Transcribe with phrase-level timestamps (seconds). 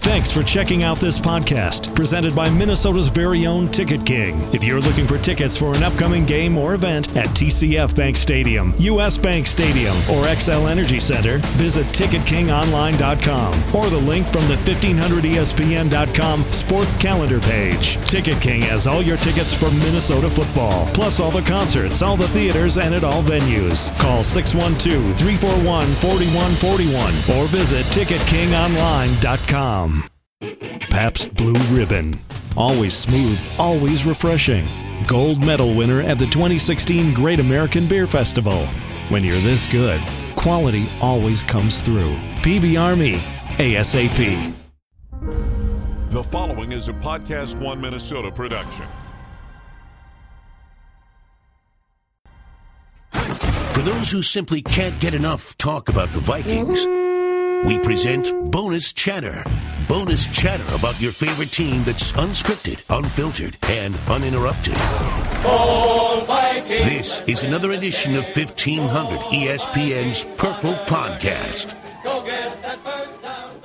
[0.00, 4.40] Thanks for checking out this podcast presented by Minnesota's very own Ticket King.
[4.52, 8.72] If you're looking for tickets for an upcoming game or event at TCF Bank Stadium,
[8.78, 14.56] US Bank Stadium, or Xcel Energy Center, visit TicketKingOnline.com or the link from the E
[14.56, 17.98] 1500ESPN.com sports calendar page.
[18.08, 22.28] Ticket King has all your tickets for Minnesota football, plus all the concerts, all the
[22.28, 23.94] theaters, and at all venues.
[24.00, 29.89] Call 612 341 4141 or visit TicketKingOnline.com.
[30.40, 32.18] Pabst Blue Ribbon.
[32.56, 34.66] Always smooth, always refreshing.
[35.06, 38.64] Gold medal winner at the 2016 Great American Beer Festival.
[39.10, 40.00] When you're this good,
[40.36, 42.14] quality always comes through.
[42.42, 43.16] PBR me,
[43.58, 44.54] ASAP.
[46.10, 48.86] The following is a Podcast One Minnesota production.
[53.12, 56.84] For those who simply can't get enough talk about the Vikings,
[57.66, 59.44] we present Bonus Chatter.
[59.90, 64.74] Bonus chatter about your favorite team that's unscripted, unfiltered, and uninterrupted.
[66.68, 71.74] This is another edition of 1500 ESPN's Purple Podcast.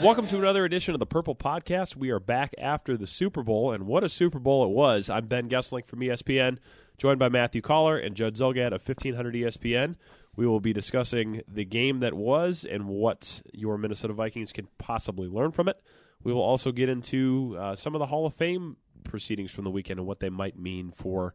[0.04, 1.96] Welcome to another edition of the Purple Podcast.
[1.96, 5.12] We are back after the Super Bowl, and what a Super Bowl it was.
[5.12, 6.58] I'm Ben Goessling from ESPN,
[6.98, 9.94] joined by Matthew Coller and Judd Zulgad of 1500 ESPN.
[10.36, 15.28] We will be discussing the game that was and what your Minnesota Vikings can possibly
[15.28, 15.80] learn from it.
[16.24, 19.70] We will also get into uh, some of the Hall of Fame proceedings from the
[19.70, 21.34] weekend and what they might mean for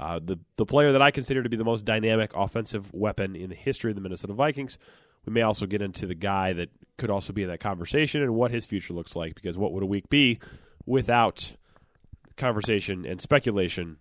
[0.00, 3.50] uh, the the player that I consider to be the most dynamic offensive weapon in
[3.50, 4.78] the history of the Minnesota Vikings.
[5.26, 8.34] We may also get into the guy that could also be in that conversation and
[8.34, 9.34] what his future looks like.
[9.34, 10.40] Because what would a week be
[10.84, 11.54] without
[12.36, 13.98] conversation and speculation,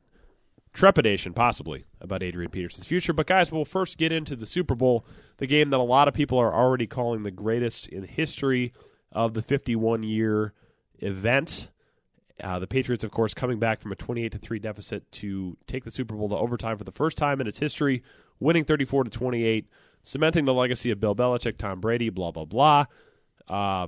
[0.74, 3.14] trepidation possibly about Adrian Peterson's future?
[3.14, 5.06] But guys, we'll first get into the Super Bowl,
[5.38, 8.74] the game that a lot of people are already calling the greatest in history
[9.12, 10.54] of the 51 year
[11.00, 11.70] event.
[12.42, 15.84] Uh, the Patriots, of course, coming back from a 28 to three deficit to take
[15.84, 18.04] the Super Bowl to overtime for the first time in its history,
[18.40, 19.68] winning 34 to 28,
[20.04, 22.86] cementing the legacy of Bill Belichick, Tom Brady, blah blah blah.
[23.48, 23.88] Uh,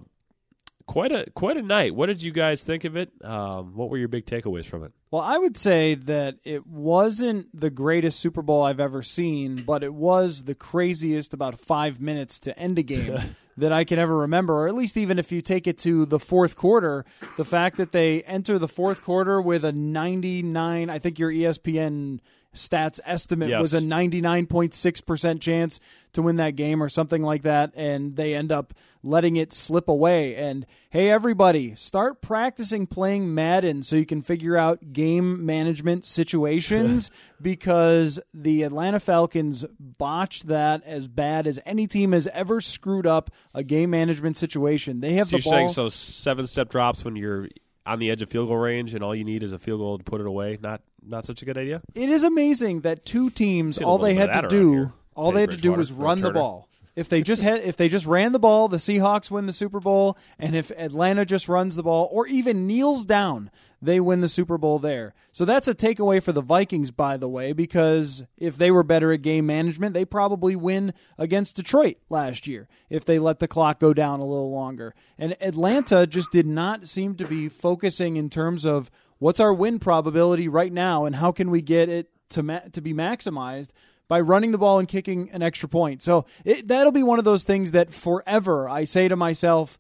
[0.86, 1.96] quite a quite a night.
[1.96, 3.12] What did you guys think of it?
[3.24, 4.92] Um, what were your big takeaways from it?
[5.12, 9.84] Well, I would say that it wasn't the greatest Super Bowl I've ever seen, but
[9.84, 14.18] it was the craziest about five minutes to end a game that I can ever
[14.18, 17.06] remember, or at least even if you take it to the fourth quarter,
[17.38, 22.20] the fact that they enter the fourth quarter with a 99, I think your ESPN
[22.54, 23.60] stats estimate Yes.
[23.60, 25.80] was a 99.6% chance
[26.14, 28.74] to win that game or something like that and they end up
[29.06, 34.56] letting it slip away and hey everybody start practicing playing Madden so you can figure
[34.56, 37.10] out game management situations
[37.42, 43.30] because the Atlanta Falcons botched that as bad as any team has ever screwed up
[43.54, 47.16] a game management situation they have So the ball saying so seven step drops when
[47.16, 47.50] you're
[47.86, 49.98] on the edge of field goal range and all you need is a field goal
[49.98, 50.58] to put it away.
[50.62, 51.82] Not not such a good idea.
[51.94, 55.52] It is amazing that two teams all they had to do all Teddy they had
[55.52, 56.70] to do was run the ball.
[56.96, 59.80] If they just had if they just ran the ball, the Seahawks win the Super
[59.80, 63.50] Bowl, and if Atlanta just runs the ball or even kneels down,
[63.84, 65.14] they win the Super Bowl there.
[65.32, 69.12] So that's a takeaway for the Vikings by the way because if they were better
[69.12, 73.80] at game management, they probably win against Detroit last year if they let the clock
[73.80, 74.96] go down a little longer.
[75.18, 78.90] And Atlanta just did not seem to be focusing in terms of
[79.20, 82.82] what's our win probability right now and how can we get it to ma- to
[82.82, 83.70] be maximized
[84.08, 86.02] by running the ball and kicking an extra point.
[86.02, 89.78] So it, that'll be one of those things that forever I say to myself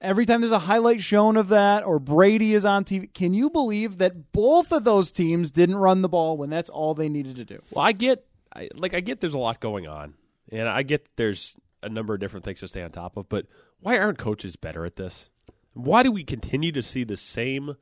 [0.00, 3.50] every time there's a highlight shown of that or Brady is on TV, can you
[3.50, 7.36] believe that both of those teams didn't run the ball when that's all they needed
[7.36, 7.60] to do?
[7.70, 8.24] Well, I get,
[8.54, 10.14] I, like, I get there's a lot going on,
[10.50, 13.28] and I get there's a number of different things to stay on top of.
[13.28, 13.46] But
[13.80, 15.28] why aren't coaches better at this?
[15.74, 17.76] Why do we continue to see the same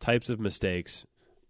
[0.00, 1.06] types of mistakes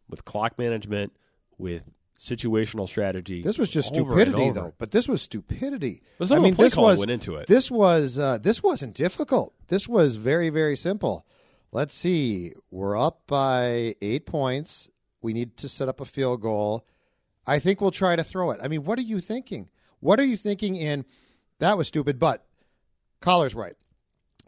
[0.09, 1.13] with clock management,
[1.59, 3.43] with situational strategy?
[3.43, 4.75] This was just stupidity, though.
[4.79, 6.03] But this was stupidity.
[6.19, 7.47] But I mean, this was went into it.
[7.47, 9.55] This was uh, this wasn't difficult.
[9.69, 11.25] This was very very simple.
[11.71, 12.55] Let's see.
[12.71, 14.91] We're up by eight points.
[15.21, 16.87] We need to set up a field goal.
[17.47, 18.61] I think we'll try to throw it.
[18.63, 19.69] I mean, what are you thinking?
[20.01, 20.77] What are you thinking?
[20.77, 21.05] In
[21.61, 22.19] that was stupid.
[22.19, 22.45] But
[23.21, 23.75] Coller's right.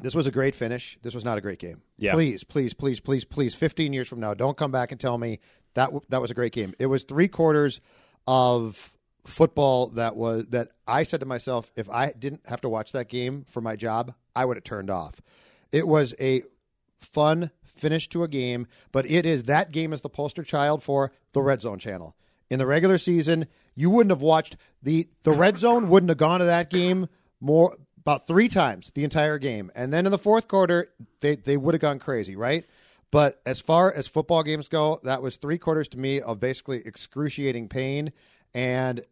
[0.03, 0.99] This was a great finish.
[1.03, 1.83] This was not a great game.
[1.99, 2.15] Yeah.
[2.15, 3.55] Please, please, please, please, please.
[3.55, 5.41] Fifteen years from now, don't come back and tell me
[5.75, 6.75] that that was a great game.
[6.79, 7.81] It was three quarters
[8.27, 8.93] of
[9.25, 13.09] football that was that I said to myself, if I didn't have to watch that
[13.09, 15.21] game for my job, I would have turned off.
[15.73, 16.43] It was a
[16.99, 21.13] fun finish to a game, but it is that game is the poster child for
[21.33, 22.15] the red zone channel.
[22.51, 26.41] In the regular season, you wouldn't have watched the the red zone wouldn't have gone
[26.41, 27.09] to that game
[27.41, 29.71] more about three times the entire game.
[29.75, 30.89] And then in the fourth quarter,
[31.21, 32.65] they, they would have gone crazy, right?
[33.11, 36.83] But as far as football games go, that was three quarters to me of basically
[36.87, 38.13] excruciating pain
[38.55, 39.05] and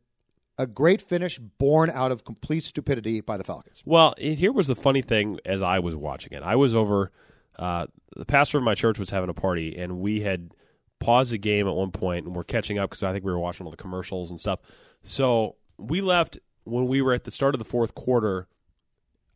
[0.56, 3.82] a great finish born out of complete stupidity by the Falcons.
[3.84, 6.42] Well, here was the funny thing as I was watching it.
[6.42, 7.12] I was over,
[7.58, 7.86] uh,
[8.16, 10.52] the pastor of my church was having a party, and we had
[11.00, 13.38] paused the game at one point, and we're catching up because I think we were
[13.38, 14.60] watching all the commercials and stuff.
[15.02, 18.48] So we left when we were at the start of the fourth quarter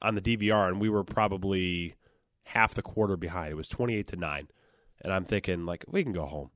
[0.00, 1.94] on the DVR, and we were probably
[2.44, 3.52] half the quarter behind.
[3.52, 4.48] It was 28 to 9.
[5.04, 6.50] And I'm thinking, like, we can go home.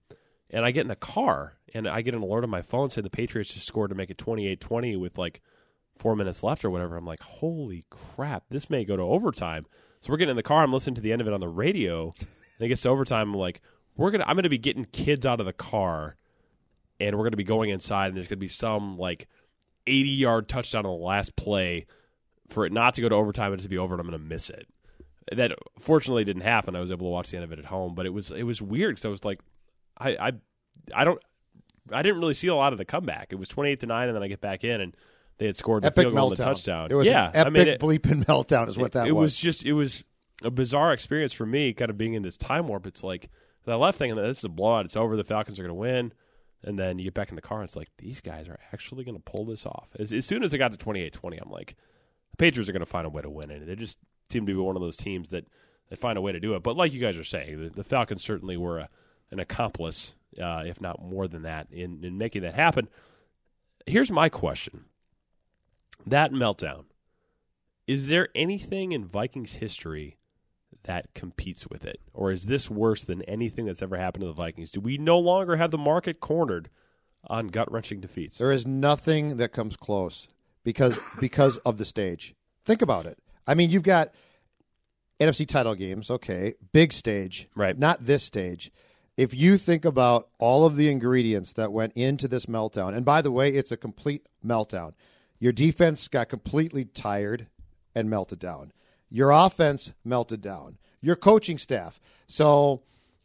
[0.50, 3.02] And I get in the car, and I get an alert on my phone saying
[3.02, 5.40] the Patriots just scored to make it 28 20 with like
[5.98, 6.96] four minutes left or whatever.
[6.96, 9.66] I'm like, holy crap, this may go to overtime.
[10.00, 10.62] So we're getting in the car.
[10.62, 12.12] I'm listening to the end of it on the radio.
[12.20, 13.32] And it gets to overtime.
[13.32, 13.60] I'm like,
[13.96, 14.24] we're gonna.
[14.26, 16.16] I'm gonna be getting kids out of the car,
[17.00, 18.08] and we're gonna be going inside.
[18.08, 19.26] And there's gonna be some like
[19.86, 21.86] 80 yard touchdown on the last play
[22.48, 23.94] for it not to go to overtime and to be over.
[23.94, 24.68] And I'm gonna miss it.
[25.32, 26.76] That fortunately didn't happen.
[26.76, 28.44] I was able to watch the end of it at home, but it was it
[28.44, 29.40] was weird because I was like,
[29.98, 30.32] I I
[30.94, 31.20] I don't.
[31.92, 33.28] I didn't really see a lot of the comeback.
[33.30, 34.96] It was 28 to 9 and then I get back in and
[35.38, 36.46] they had scored the Epic field goal and the meltdown.
[36.46, 36.88] touchdown.
[36.90, 39.22] It was yeah, an epic I mean, it, bleeping meltdown is what that it was.
[39.22, 40.02] was just it was
[40.42, 42.86] a bizarre experience for me, kind of being in this time warp.
[42.86, 43.30] It's like
[43.64, 44.84] that left thing, and this is a blowout.
[44.84, 45.16] It's over.
[45.16, 46.12] The Falcons are going to win,
[46.62, 49.04] and then you get back in the car, and it's like these guys are actually
[49.04, 49.88] going to pull this off.
[49.98, 51.76] As, as soon as it got to 28-20, I'm like,
[52.30, 53.66] the Patriots are going to find a way to win it.
[53.66, 53.98] They just
[54.30, 55.46] seem to be one of those teams that
[55.88, 56.62] they find a way to do it.
[56.62, 58.88] But like you guys are saying, the, the Falcons certainly were a,
[59.30, 62.88] an accomplice, uh, if not more than that, in, in making that happen.
[63.86, 64.86] Here's my question:
[66.06, 66.84] That meltdown
[67.86, 70.16] is there anything in Vikings history
[70.84, 72.00] that competes with it?
[72.12, 74.72] Or is this worse than anything that's ever happened to the Vikings?
[74.72, 76.68] Do we no longer have the market cornered
[77.24, 78.38] on gut wrenching defeats?
[78.38, 80.28] There is nothing that comes close
[80.64, 82.34] because because of the stage.
[82.64, 83.18] Think about it.
[83.46, 84.12] I mean, you've got
[85.20, 87.78] NFC title games, okay, big stage, Right.
[87.78, 88.70] Not this stage.
[89.16, 93.22] If you think about all of the ingredients that went into this meltdown, and by
[93.22, 94.92] the way, it's a complete meltdown.
[95.38, 97.46] Your defense got completely tired
[97.94, 98.72] and melted down.
[99.08, 100.76] Your offense melted down.
[101.00, 101.98] Your coaching staff.
[102.26, 102.82] So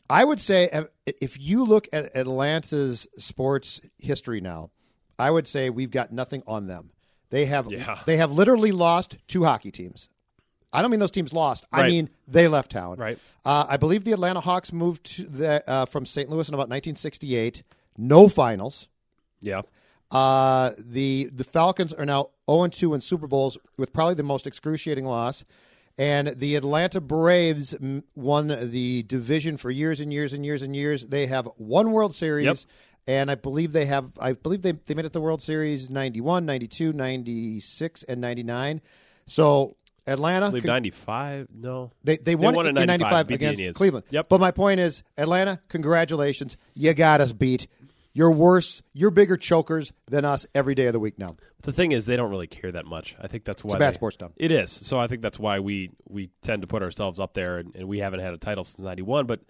[0.09, 4.71] I would say uh, if you look at Atlanta's sports history now,
[5.19, 6.91] I would say we've got nothing on them.
[7.31, 7.99] They have Yeah.
[8.05, 10.07] they have literally lost two hockey teams.
[10.73, 11.65] I don't mean those teams lost.
[11.71, 12.97] I mean they left town.
[12.97, 13.19] Right.
[13.43, 16.29] Uh, I believe the Atlanta Hawks moved to the, uh, from St.
[16.29, 17.63] Louis in about 1968.
[17.97, 18.87] No finals.
[19.41, 19.61] Yeah.
[20.11, 24.45] Uh, the the Falcons are now 0 2 in Super Bowls with probably the most
[24.45, 25.45] excruciating loss.
[25.97, 27.75] And the Atlanta Braves
[28.15, 31.05] won the division for years and years and years and years.
[31.05, 32.45] They have one World Series.
[32.45, 32.57] Yep.
[33.07, 35.89] And I believe they have, I believe they, they made it to the World Series
[35.89, 38.81] 91, 92, 96, and 99.
[39.25, 39.75] So
[40.07, 40.47] Atlanta.
[40.47, 41.47] I believe could- 95.
[41.53, 41.91] No.
[42.03, 43.77] they, they won, won in in 95, 95, against.
[43.77, 44.05] Cleveland.
[44.09, 44.29] Yep.
[44.29, 46.57] But my point is, Atlanta, congratulations.
[46.73, 47.67] You got us beat.
[48.13, 48.81] You're worse.
[48.93, 51.37] You're bigger chokers than us every day of the week now.
[51.61, 53.15] The thing is, they don't really care that much.
[53.21, 54.33] I think that's why a bad they- sports town.
[54.35, 54.71] It is.
[54.71, 57.87] So I think that's why we we tend to put ourselves up there, and, and
[57.87, 59.27] we haven't had a title since '91.
[59.27, 59.41] But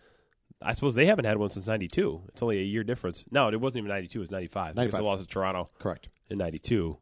[0.62, 2.22] I suppose they haven't had one since '92.
[2.28, 3.24] It's only a year difference.
[3.32, 4.20] No, it wasn't even '92.
[4.20, 4.76] It was '95.
[4.76, 5.00] 95.
[5.00, 6.10] They lost to Toronto Correct.
[6.30, 6.98] in '92.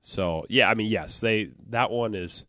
[0.00, 2.46] So yeah, I mean, yes, they that one is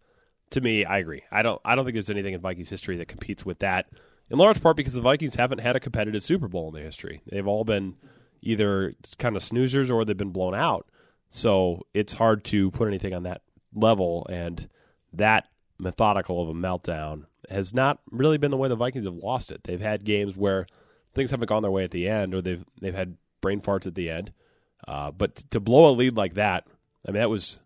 [0.55, 0.83] to me.
[0.83, 1.23] I agree.
[1.31, 1.61] I don't.
[1.63, 3.87] I don't think there's anything in Vikings history that competes with that.
[4.29, 7.21] In large part because the Vikings haven't had a competitive Super Bowl in their history.
[7.27, 7.95] They've all been
[8.41, 10.87] either kind of snoozers or they've been blown out.
[11.29, 13.41] So it's hard to put anything on that
[13.73, 14.25] level.
[14.29, 14.67] And
[15.13, 15.47] that
[15.77, 19.61] methodical of a meltdown has not really been the way the Vikings have lost it.
[19.63, 20.65] They've had games where
[21.13, 23.95] things haven't gone their way at the end, or they've they've had brain farts at
[23.95, 24.31] the end.
[24.87, 26.65] Uh, but to blow a lead like that,
[27.07, 27.59] I mean, that was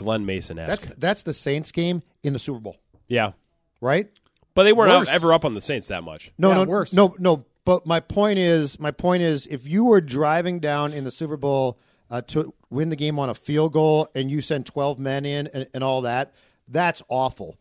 [0.00, 0.94] Glen Mason That's esque.
[0.98, 2.76] that's the Saints game in the Super Bowl,
[3.08, 3.32] Yeah,
[3.80, 4.08] right?
[4.54, 5.08] But they weren't Worse.
[5.08, 6.32] ever up on the Saints that much.
[6.36, 6.92] No, Yeah, no, worse.
[6.92, 7.44] no, no.
[7.64, 11.36] But my point is, my point is, if you were driving down in the Super
[11.36, 11.78] Bowl
[12.10, 15.46] uh, to win the game on a field goal and you send twelve men in
[15.48, 16.32] and, and all that,
[16.66, 17.58] that's awful.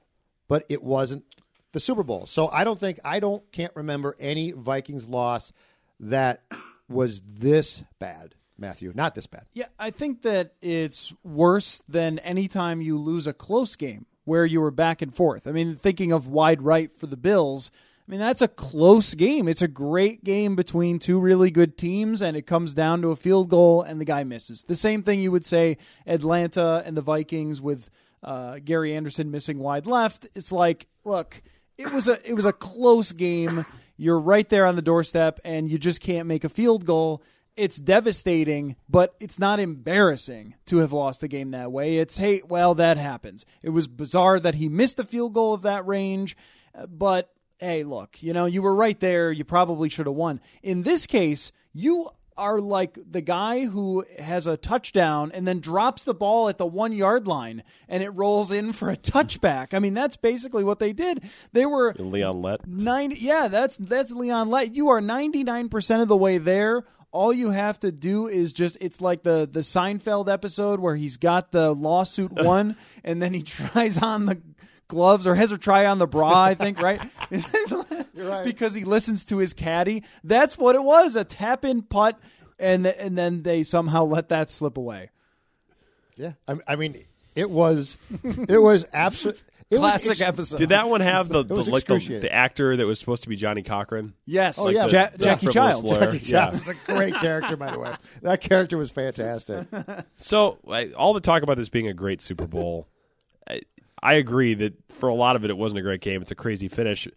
[0.48, 1.26] But it wasn't
[1.74, 5.52] the Super Bowl, so I don't think I don't can't remember any Vikings loss
[6.00, 6.42] that
[6.90, 8.92] was this bad, Matthew.
[8.96, 9.46] Not this bad.
[9.54, 14.46] Yeah, I think that it's worse than any time you lose a close game where
[14.46, 15.48] you were back and forth.
[15.48, 17.72] I mean, thinking of wide right for the Bills,
[18.08, 19.48] I mean, that's a close game.
[19.48, 23.16] It's a great game between two really good teams, and it comes down to a
[23.16, 24.64] field goal, and the guy misses.
[24.64, 27.92] The same thing you would say Atlanta and the Vikings with
[28.24, 30.28] uh, Gary Anderson missing wide left.
[30.34, 31.42] It's like, look,
[31.78, 33.66] it was a it was a close game.
[33.96, 37.22] You're right there on the doorstep, and you just can't make a field goal
[37.60, 41.98] it's devastating, but it's not embarrassing to have lost the game that way.
[41.98, 43.46] It's, hey, well, that happens.
[43.62, 46.38] It was bizarre that he missed the field goal of that range,
[46.88, 49.32] but hey, look, you know, you were right there.
[49.32, 50.40] You probably should have won.
[50.64, 56.06] In this case, you are like the guy who has a touchdown and then drops
[56.06, 59.74] the ball at the one yard line and it rolls in for a touchback.
[59.74, 61.22] I mean, that's basically what they did.
[61.52, 62.66] They were Leon Lett.
[62.66, 64.74] Nine, yeah, that's that's Leon Lett.
[64.74, 66.86] You are ninety nine percent of the way there.
[67.12, 71.18] All you have to do is just it's like the the Seinfeld episode where he's
[71.18, 74.42] got the lawsuit won and then he tries on the
[74.88, 77.02] gloves or has her try on the bra, I think, right?
[78.44, 80.04] Because he listens to his caddy.
[80.24, 82.20] That's what it was, a tap in putt
[82.60, 85.10] and and then they somehow let that slip away.
[86.16, 90.58] Yeah, I, I mean, it was, it was absolutely Classic episode.
[90.58, 93.36] Did that one have the, the like the, the actor that was supposed to be
[93.36, 94.14] Johnnie Cochran?
[94.26, 94.58] Yes.
[94.58, 94.88] Oh, yeah.
[94.88, 95.84] the- Ja- the Jackie frivolous Child.
[95.86, 96.12] lawyer.
[96.14, 96.50] Jackie Yeah.
[96.50, 97.94] Chiles was a great character, by the way.
[98.24, 99.68] That character was fantastic.
[100.18, 102.88] So I, all the talk about this being a great Super Bowl,
[103.50, 103.62] I,
[104.02, 106.22] I agree that for a lot of it, it wasn't a great game.
[106.22, 107.08] It's a crazy finish.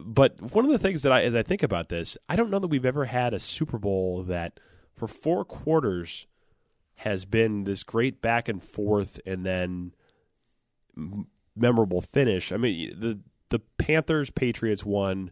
[0.00, 2.58] But one of the things that I, as I think about this, I don't know
[2.58, 4.58] that we've ever had a Super Bowl that
[4.96, 6.26] for four quarters
[6.96, 9.92] has been this great back and forth and then
[10.96, 11.26] m-
[11.60, 12.50] memorable finish.
[12.52, 15.30] I mean, the the Panthers Patriots one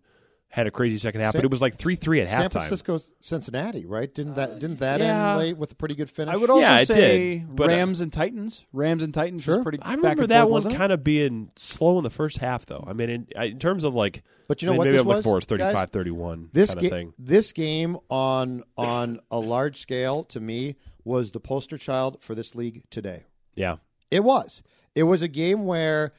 [0.50, 2.50] had a crazy second half, San- but it was like three three at San halftime.
[2.52, 4.12] Francisco, Cincinnati, right?
[4.12, 5.30] Didn't that didn't that yeah.
[5.32, 6.32] end late with a pretty good finish?
[6.32, 8.64] I would also Yeah, say did, but, uh, Rams and Titans.
[8.72, 9.62] Rams and Titans was Sure.
[9.62, 9.78] pretty.
[9.82, 12.82] I remember that forth, one kind of being slow in the first half, though.
[12.86, 15.00] I mean, in, in terms of like, But you know I mean, what maybe this
[15.02, 17.12] I'm looking was, for is 35 31 this kind game, of thing.
[17.18, 22.54] this game on on a large scale to me was the poster child for this
[22.54, 23.24] league today.
[23.54, 23.76] Yeah.
[24.10, 24.62] It was.
[24.98, 26.12] It was a game where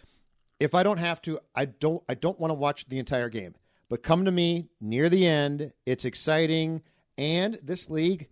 [0.57, 3.55] if I don't have to, I don't I don't want to watch the entire game.
[3.89, 6.81] But come to me near the end, it's exciting
[7.17, 8.29] and this league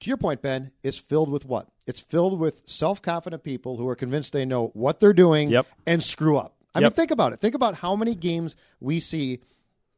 [0.00, 1.68] to your point Ben, is filled with what?
[1.86, 5.66] It's filled with self-confident people who are convinced they know what they're doing Yep.
[5.86, 6.54] and screw up.
[6.74, 7.40] I mean think about it.
[7.40, 9.40] Think about how many games we see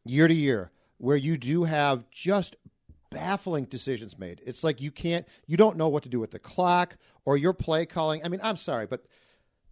[0.04, 2.54] year to year where you do have just
[3.10, 4.40] baffling decisions made.
[4.46, 7.52] It's like you can't, you don't know what to do with the clock or your
[7.52, 8.24] play calling.
[8.24, 9.04] I mean, I'm sorry, but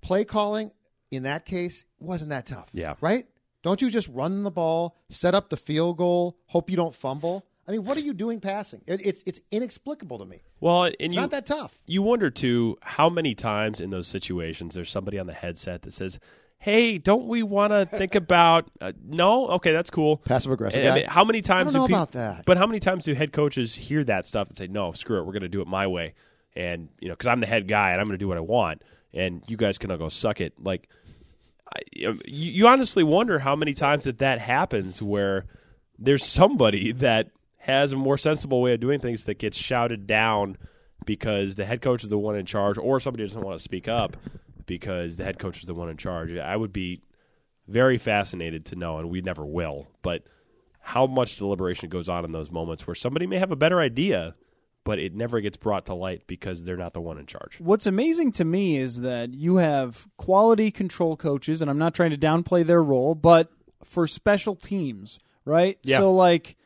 [0.00, 0.70] play calling
[1.10, 2.68] in that case wasn't that tough.
[2.72, 2.94] Yeah.
[3.00, 3.26] Right?
[3.62, 7.44] Don't you just run the ball, set up the field goal, hope you don't fumble?
[7.66, 8.80] I mean, what are you doing passing?
[8.86, 10.40] It, it's it's inexplicable to me.
[10.60, 11.78] Well, and It's you, not that tough.
[11.86, 15.92] you wonder too how many times in those situations there's somebody on the headset that
[15.92, 16.18] says,
[16.58, 20.16] "Hey, don't we want to think about?" Uh, no, okay, that's cool.
[20.18, 21.00] Passive aggressive And, I guy?
[21.00, 22.44] mean, how many times know do peop- about that.
[22.46, 25.26] But how many times do head coaches hear that stuff and say, "No, screw it,
[25.26, 26.14] we're going to do it my way,"
[26.58, 28.40] and you know, because I'm the head guy and I'm going to do what I
[28.40, 28.82] want,
[29.14, 30.52] and you guys can all go suck it.
[30.58, 30.88] Like,
[31.72, 35.46] I, you, you honestly wonder how many times that that happens where
[35.98, 40.58] there's somebody that has a more sensible way of doing things that gets shouted down
[41.06, 43.86] because the head coach is the one in charge, or somebody doesn't want to speak
[43.86, 44.16] up
[44.66, 46.36] because the head coach is the one in charge.
[46.36, 47.02] I would be
[47.68, 50.24] very fascinated to know, and we never will, but
[50.80, 54.34] how much deliberation goes on in those moments where somebody may have a better idea,
[54.84, 57.60] but it never gets brought to light because they're not the one in charge.
[57.60, 62.10] What's amazing to me is that you have quality control coaches, and I'm not trying
[62.10, 63.50] to downplay their role, but
[63.84, 65.78] for special teams, right?
[65.82, 65.98] Yeah.
[65.98, 66.56] So, like,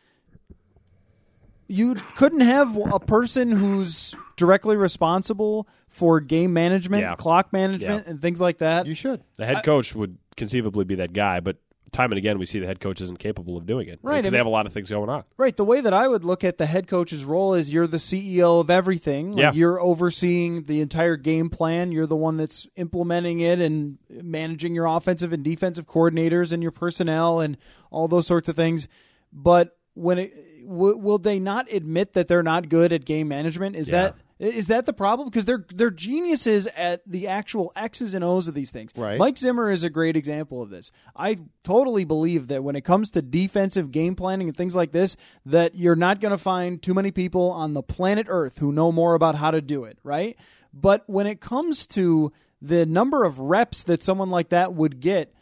[1.69, 7.15] you couldn't have a person who's directly responsible for game management, Yeah.
[7.17, 8.11] clock management, Yeah.
[8.11, 8.87] and things like that.
[8.87, 9.23] You should.
[9.37, 11.57] The head coach would conceivably be that guy, but
[11.93, 13.99] time and again we see the head coach isn't capable of doing it.
[14.03, 15.25] Right, Because I they have a lot of things going on.
[15.37, 15.57] Right.
[15.57, 18.61] The way that I would look at the head coach's role is you're the CEO
[18.61, 19.33] of everything.
[19.33, 19.53] Like Yeah.
[19.53, 21.93] You're overseeing the entire game plan.
[21.93, 26.73] You're the one that's implementing it and managing your offensive and defensive coordinators and your
[26.73, 27.57] personnel and
[27.91, 28.89] all those sorts of things.
[29.33, 33.77] But when it w- will they not admit that they're not good at game management?
[33.77, 34.03] Is Yeah.
[34.03, 35.29] that Is that the problem?
[35.29, 38.91] Because they're they're geniuses at the actual X's and O's of these things.
[38.97, 39.17] Right.
[39.17, 40.91] Mike Zimmer is a great example of this.
[41.15, 45.17] I totally believe that when it comes to defensive game planning and things like this,
[45.47, 48.91] that you're not going to find too many people on the planet Earth who know
[48.91, 50.37] more about how to do it, right?
[50.75, 55.33] But when it comes to the number of reps that someone like that would get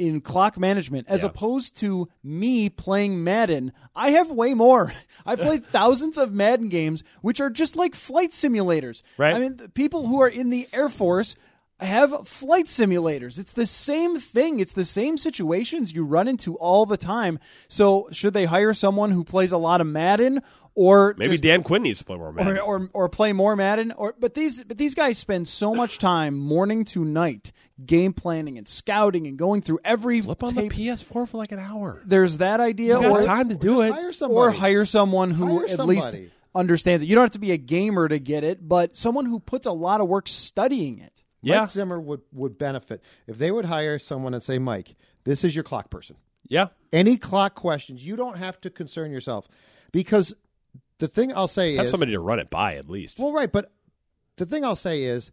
[0.00, 1.28] in clock management as Yeah.
[1.28, 4.92] opposed to me playing Madden, I have way more.
[5.26, 9.02] I've played thousands of Madden games, which are just like flight simulators.
[9.18, 9.34] Right.
[9.34, 11.36] I mean, the people who are in the Air Force
[11.78, 13.38] have flight simulators.
[13.38, 14.60] It's the same thing.
[14.60, 17.38] It's the same situations you run into all the time.
[17.68, 20.42] So, should they hire someone who plays a lot of Madden
[20.74, 22.58] or Maybe just- Dan Quinn needs to play more Madden.
[22.58, 25.98] or, or or play more Madden or but these but these guys spend so much
[25.98, 27.52] time morning to night
[27.84, 30.72] game planning and scouting and going through every Flip on tape.
[30.72, 32.02] the PS4 for like an hour.
[32.04, 33.92] There's that idea You got or time to do it.
[33.92, 36.14] Hire or hire someone who Hire at least
[36.54, 37.06] understands it.
[37.06, 39.72] You don't have to be a gamer to get it, but someone who puts a
[39.72, 41.22] lot of work studying it.
[41.42, 41.60] Yeah.
[41.60, 45.54] Mike Zimmer would, would benefit if they would hire someone and say, Mike, this is
[45.56, 46.16] your clock person.
[46.48, 46.66] Yeah.
[46.92, 49.48] Any clock questions, you don't have to concern yourself.
[49.92, 50.34] Because
[51.00, 53.18] the thing I'll say Have is somebody to run it by at least.
[53.18, 53.72] Well, right, but
[54.36, 55.32] the thing I'll say is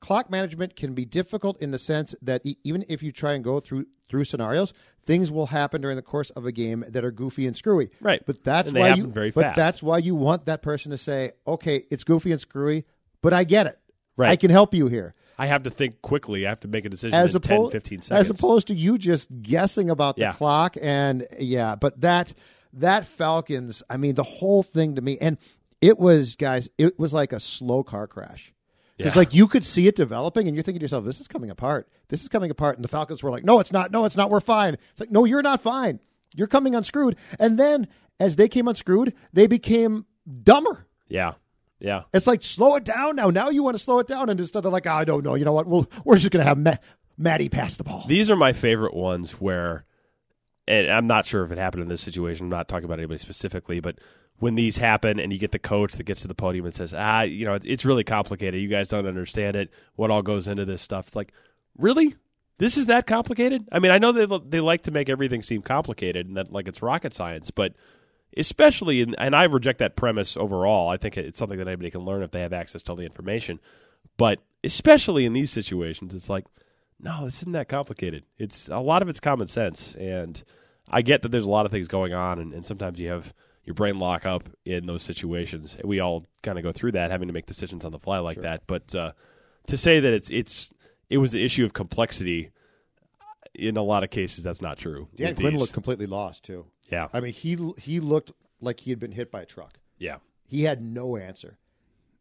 [0.00, 3.42] clock management can be difficult in the sense that e- even if you try and
[3.42, 7.10] go through through scenarios, things will happen during the course of a game that are
[7.10, 7.90] goofy and screwy.
[8.00, 8.22] Right.
[8.24, 9.56] But that's And why you but fast.
[9.56, 12.84] that's why you want that person to say, "Okay, it's goofy and screwy,
[13.20, 13.76] but I get it.
[14.16, 14.30] Right.
[14.30, 16.46] I can help you here." I have to think quickly.
[16.46, 18.30] I have to make a decision As in 10, opposed 15 seconds.
[18.30, 20.32] as opposed to you just guessing about the Yeah.
[20.32, 22.32] clock and yeah, but that
[22.76, 25.38] that Falcons, I mean, the whole thing to me and
[25.80, 28.52] it was guys, it was like a slow car crash.
[28.96, 29.18] Because Yeah.
[29.18, 31.86] like you could see it developing, and you're thinking to yourself, "This is coming apart.
[32.08, 33.90] This is coming apart." And the Falcons were like, "No, it's not.
[33.90, 34.30] No, it's not.
[34.30, 36.00] We're fine." It's like, "No, you're not fine.
[36.34, 40.06] You're coming unscrewed." And then as they came unscrewed, they became
[40.42, 40.86] dumber.
[41.08, 41.34] yeah.
[41.78, 42.04] Yeah.
[42.14, 43.28] It's like slow it down now.
[43.28, 45.34] Now you want to slow it down, and instead of like, "I don't know.
[45.34, 45.66] You know what?
[45.66, 46.76] We'll, we're just going to have Ma-
[47.18, 49.84] Maddie pass the ball." These are my favorite ones where,
[50.68, 52.46] and I'm not sure if it happened in this situation.
[52.46, 53.98] I'm not talking about anybody specifically, but
[54.38, 56.92] when these happen and you get the coach that gets to the podium and says,
[56.92, 58.60] ah, you know, it's, it's really complicated.
[58.60, 59.70] You guys don't understand it.
[59.94, 61.08] What all goes into this stuff?
[61.08, 61.32] It's like,
[61.78, 62.14] really?
[62.58, 63.68] This is that complicated?
[63.70, 66.68] I mean, I know they they like to make everything seem complicated and that like
[66.68, 67.74] it's rocket science, but
[68.36, 70.88] especially in, and I reject that premise overall.
[70.88, 73.04] I think it's something that anybody can learn if they have access to all the
[73.04, 73.60] information.
[74.16, 76.44] But especially in these situations, it's like,
[77.00, 78.24] no, this isn't that complicated.
[78.38, 80.42] It's a lot of it's common sense, and
[80.88, 83.34] I get that there's a lot of things going on, and, and sometimes you have
[83.64, 85.76] your brain lock up in those situations.
[85.84, 88.40] We all kind of go through that, having to make decisions on the fly like
[88.42, 88.62] that.
[88.66, 89.12] But uh,
[89.66, 90.72] to say that it's it's
[91.10, 92.50] it was an issue of complexity,
[93.54, 95.08] in a lot of cases, that's not true.
[95.16, 95.60] Dan with Quinn these.
[95.60, 96.66] looked completely lost too.
[96.90, 97.08] Yeah.
[97.12, 98.30] I mean he he looked
[98.60, 99.78] like he had been hit by a truck.
[99.98, 101.58] yeah, He had no answer.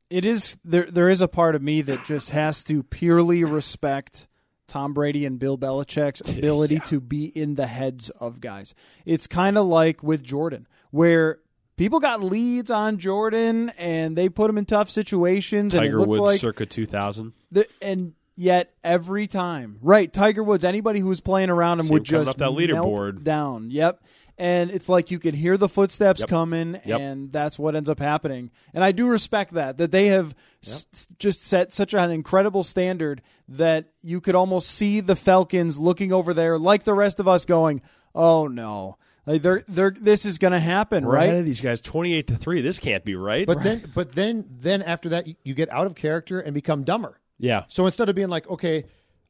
[0.10, 0.86] It is there.
[0.86, 4.28] There is a part of me that just has to purely respect
[4.68, 8.74] Tom Brady and Bill Belichick's ability to be in the heads of guys.
[9.06, 11.40] It's kind of like with Jordan, where
[11.78, 16.40] people got leads on Jordan and they put him in tough situations, Tiger Woods like
[16.40, 17.34] circa 2000.
[17.52, 20.12] the, and yet every time, right?
[20.12, 23.24] Tiger Woods, anybody who was playing around him See would him just up that leaderboard.
[23.24, 23.72] down.
[23.72, 24.02] Yep.
[24.38, 26.30] And it's like you can hear the footsteps Yep.
[26.30, 27.00] coming, Yep.
[27.00, 28.52] and that's what ends up happening.
[28.74, 32.62] And I do respect that that they have s- s- just set such an incredible
[32.64, 37.28] standard that you could almost see the Falcons looking over there, like the rest of
[37.30, 37.82] us, going,
[38.14, 41.62] "Oh no, like they're they're this is going to happen, We're ahead right?" of these
[41.62, 42.60] guys 28 to three.
[42.62, 43.48] This can't be right.
[43.48, 46.84] But then but then then after that you, you get out of character and become
[46.84, 47.20] dumber.
[47.40, 48.84] yeah, So instead of being like, okay,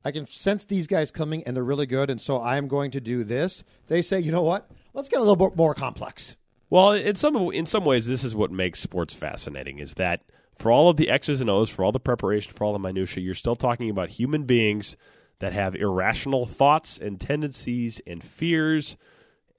[0.03, 3.01] I can sense these guys coming and they're really good, and so I'm going to
[3.01, 4.69] do this, they say, you know what?
[4.95, 6.37] Let's get a little bit more complex.
[6.69, 9.79] Well, in some in some ways, this is what makes sports fascinating.
[9.79, 10.21] Is that
[10.57, 13.21] for all of the X's and O's, for all the preparation, for all the minutia,
[13.21, 14.95] you're still talking about human beings
[15.39, 18.95] that have irrational thoughts and tendencies and fears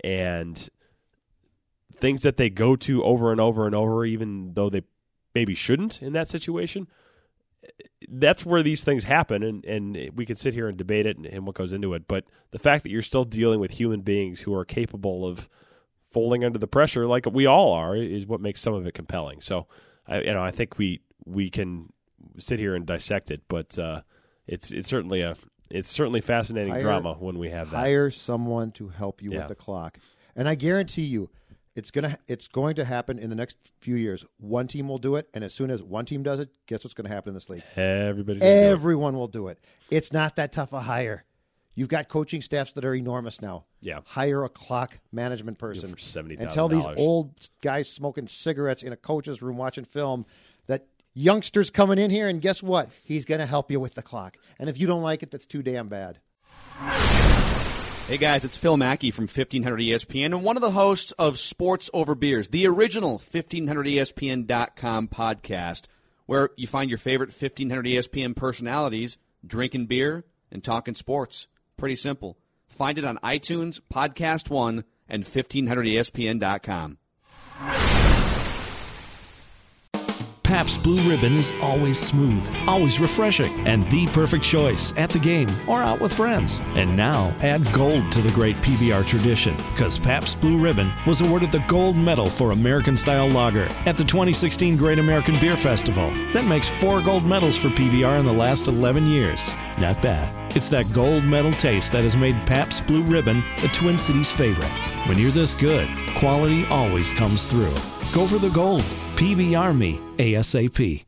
[0.03, 0.71] and
[1.99, 4.83] things that they go to over and over and over, even though they
[5.35, 6.89] maybe shouldn't in that situation.
[8.09, 11.27] That's where these things happen, and, and we can sit here and debate it and,
[11.27, 12.07] and what goes into it.
[12.07, 15.49] But the fact that you're still dealing with human beings who are capable of
[16.13, 19.41] folding under the pressure, like we all are, is what makes some of it compelling.
[19.41, 19.67] So,
[20.07, 21.93] I, you know, I think we we can
[22.39, 24.03] sit here and dissect it, but uh,
[24.47, 25.37] it's it's certainly a
[25.69, 27.77] it's certainly fascinating Hire- drama when we have that.
[27.79, 29.39] Hire someone to help you Yeah.
[29.41, 29.99] with the clock,
[30.37, 31.29] and I guarantee you,
[31.77, 34.25] it's gonna it's going to happen in the next few years.
[34.39, 36.95] One team will do it, and as soon as one team does it, guess what's
[36.95, 37.63] going to happen in this league?
[37.77, 38.71] Everybody's gonna do it.
[38.71, 39.61] Everyone will do it.
[39.91, 41.25] It's not that tough a hire.
[41.75, 43.67] You've got coaching staffs that are enormous now.
[43.83, 44.01] Yeah.
[44.07, 46.41] Hire a clock management person for $70,000.
[46.41, 50.25] and tell these old guys smoking cigarettes in a coach's room watching film
[50.69, 52.89] that youngsters coming in here, and guess what?
[53.05, 54.39] He's going to help you with the clock.
[54.59, 56.19] And if you don't like it, that's too damn bad.
[58.07, 61.91] Hey guys, it's Phil Mackey from 1500 ESPN and one of the hosts of Sports
[61.93, 65.83] Over Beers, the original 1500ESPN.com podcast,
[66.27, 71.49] where you find your favorite 1500 ESPN personalities drinking beer and talking sports.
[71.77, 72.39] Pretty simple.
[72.69, 76.99] Find it on iTunes, Podcast One, and 1500ESPN.com.
[80.47, 85.49] Pabst Blue Ribbon is always smooth, always refreshing, and the perfect choice at the game
[85.69, 86.63] or out with friends.
[86.77, 91.51] And now add gold to the great PBR tradition because Pabst Blue Ribbon was awarded
[91.51, 96.11] the gold medal for American style lager at the 2016 Great American Beer Festival.
[96.33, 99.53] That makes four gold medals for PBR in the last 11 years.
[99.81, 100.33] Not bad.
[100.55, 104.71] It's that gold medal taste that has made Pabst Blue Ribbon the Twin Cities favorite.
[105.09, 107.75] When you're this good, quality always comes through.
[108.15, 108.85] Go for the gold.
[109.17, 111.05] PBR me ASAP.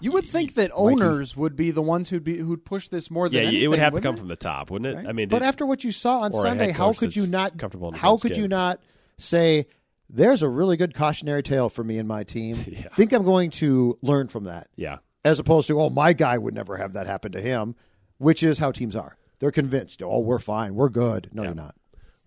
[0.00, 3.28] You would think that owners would be the ones who'd be who'd push this more
[3.28, 4.18] than Yeah, anything, it would have to come it?
[4.18, 4.96] from the top, wouldn't it?
[4.96, 5.06] Right.
[5.06, 7.56] I mean, But did- after what you saw on Sunday, how could you not?
[7.58, 8.80] comfortable in his How own could you not
[9.18, 9.66] say
[10.10, 12.56] there's a really good cautionary tale for me and my team?
[12.96, 16.54] Think I'm going to learn from that, yeah, as opposed to oh my guy would
[16.54, 17.76] never have that happen to him,
[18.18, 19.16] which is how teams are.
[19.38, 20.02] They're convinced.
[20.02, 20.74] Oh, we're fine.
[20.74, 21.28] We're good.
[21.32, 21.74] No, you're not.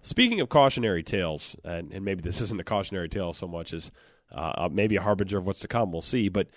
[0.01, 3.91] Speaking of cautionary tales, and, and maybe this isn't a cautionary tale so much as
[4.35, 5.91] uh, uh, maybe a harbinger of what's to come.
[5.91, 6.29] We'll see.
[6.29, 6.47] But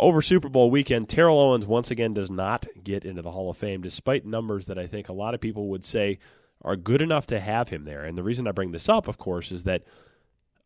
[0.00, 3.56] over Super Bowl weekend, Terrell Owens once again does not get into the Hall of
[3.56, 6.18] Fame, despite numbers that I think a lot of people would say
[6.62, 8.04] are good enough to have him there.
[8.04, 9.82] And the reason I bring this up, of course, is that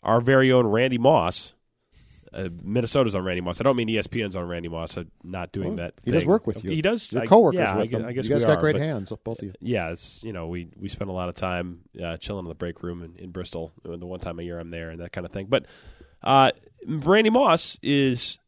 [0.03, 1.55] our very own Randy Moss.
[2.35, 3.61] Uh, Minnesota's on Randy Moss.
[3.61, 4.97] I don't mean ESPN's on Randy Moss.
[4.97, 5.95] I'm not doing Well, that.
[6.03, 6.71] he does work with you.
[6.71, 7.13] He does.
[7.13, 8.07] You're I- coworkers yeah, with I, him.
[8.07, 9.53] I guess You guys got are, great but- hands, both of you.
[9.61, 12.55] yeah, it's you know we we spend a lot of time uh, chilling in the
[12.55, 13.73] break room in, in Bristol.
[13.87, 15.45] uh, The one time a year I'm there and that kind of thing.
[15.51, 15.67] But
[16.23, 16.53] uh,
[16.87, 18.39] Randy Moss is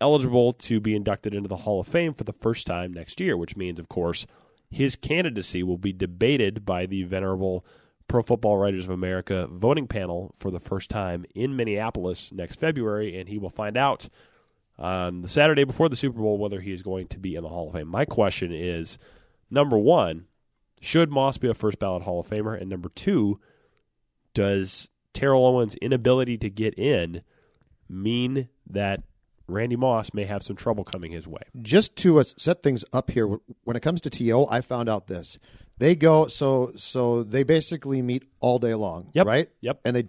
[0.00, 3.36] eligible to be inducted into the Hall of Fame for the first time next year,
[3.36, 4.26] which means, of course,
[4.70, 7.64] his candidacy will be debated by the venerable
[8.08, 13.18] Pro Football Writers of America voting panel for the first time in Minneapolis next February,
[13.18, 14.08] and he will find out
[14.78, 17.48] on the Saturday before the Super Bowl whether he is going to be in the
[17.48, 17.88] Hall of Fame.
[17.88, 18.98] My question is
[19.50, 20.26] number one,
[20.80, 22.60] should Moss be a first ballot Hall of Famer?
[22.60, 23.40] And number two,
[24.34, 27.22] does Terrell Owens' inability to get in
[27.88, 29.02] mean that
[29.46, 31.42] Randy Moss may have some trouble coming his way?
[31.62, 35.06] just to uh, set things up here when it comes to to i found out
[35.06, 35.38] this
[35.78, 39.26] they go so so they basically meet all day long Yep.
[39.26, 39.80] right Yep.
[39.84, 40.08] and they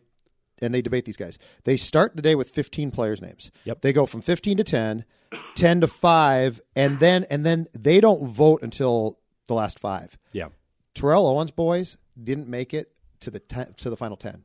[0.59, 3.81] and they debate these guys they start the day with 15 players names Yep.
[3.81, 5.03] they go from 15 to 10
[5.55, 10.47] 10 to 5 and then and then they don't vote until the last 5 Yeah.
[10.93, 14.43] terrell owens boys didn't make it to the 10, to the final 10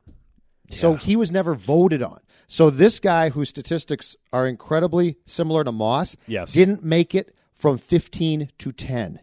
[0.71, 2.19] so he was never voted on.
[2.47, 6.51] So this guy whose statistics are incredibly similar to Moss Yes.
[6.51, 9.19] didn't make it from 15 to 10.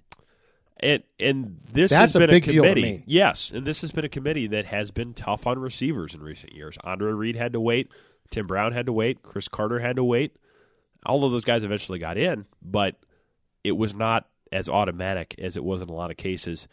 [0.81, 3.03] And and this That's has a been a deal committee.
[3.07, 6.53] Yes, and this has been a committee that has been tough on receivers in recent
[6.55, 6.79] years.
[6.85, 7.91] Andre Reed had to wait,
[8.31, 10.37] Tim Brown had to wait, Cris Carter had to wait.
[11.05, 12.95] All of those guys eventually got in, but
[13.65, 16.69] it was not as automatic as it was in a lot of cases.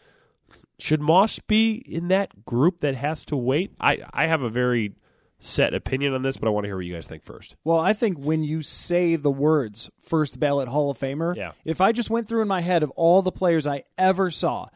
[0.78, 3.72] Should Moss be in that group that has to wait?
[3.80, 4.92] I, I have a very
[5.38, 7.56] set opinion on this, but I want to hear what you guys think first.
[7.64, 11.52] Well, I think when you say the words first ballot Hall of Famer, Yeah.
[11.64, 14.68] if I just went through in my head of all the players I ever saw,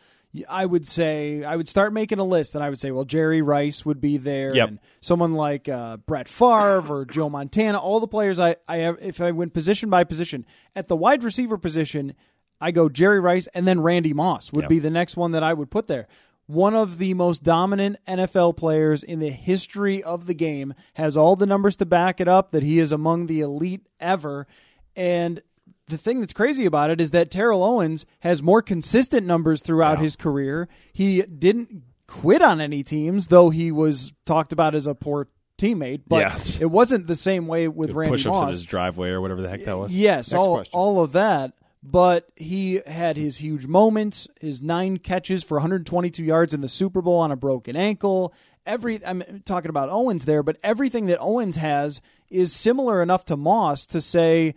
[0.49, 3.43] I would say I would start making a list, and I would say, well, Jerry
[3.43, 4.69] Rice would be there, Yep.
[4.69, 7.79] and someone like uh, Brett Favre or Joe Montana.
[7.79, 11.59] All the players I, I if I went position by position at the wide receiver
[11.59, 12.15] position,
[12.61, 14.69] I go Jerry Rice, and then Randy Moss would Yep.
[14.69, 16.07] be the next one that I would put there.
[16.47, 21.37] One of the most dominant NFL players in the history of the game has all
[21.37, 24.49] the numbers to back it up that he is among the elite ever.
[24.97, 25.43] And
[25.87, 30.01] the thing that's crazy about it is that Terrell Owens has more consistent numbers throughout
[30.01, 30.69] his career.
[30.93, 36.03] He didn't quit on any teams, though he was talked about as a poor teammate.
[36.09, 36.61] But Yes.
[36.61, 38.55] it wasn't the same way with Randy Push ups in Moss.
[38.57, 39.95] his driveway or whatever the heck that was.
[39.95, 40.77] Yes, Next all, question.
[40.77, 41.53] all of that.
[41.83, 47.01] But he had his huge moments, his nine catches for 122 yards in the Super
[47.01, 48.35] Bowl on a broken ankle.
[48.67, 53.37] Every I'm talking about Owens there, but everything that Owens has is similar enough to
[53.37, 54.55] Moss to say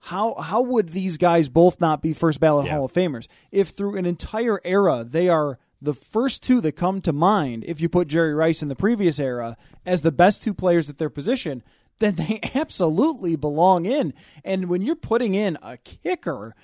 [0.00, 2.72] how how would these guys both not be first ballot Yeah.
[2.72, 7.00] Hall of Famers if through an entire era they are the first two that come
[7.02, 9.56] to mind if you put Jerry Rice in the previous era
[9.86, 11.62] as the best two players at their position
[11.98, 14.12] then they absolutely belong in
[14.44, 16.54] and when you're putting in a kicker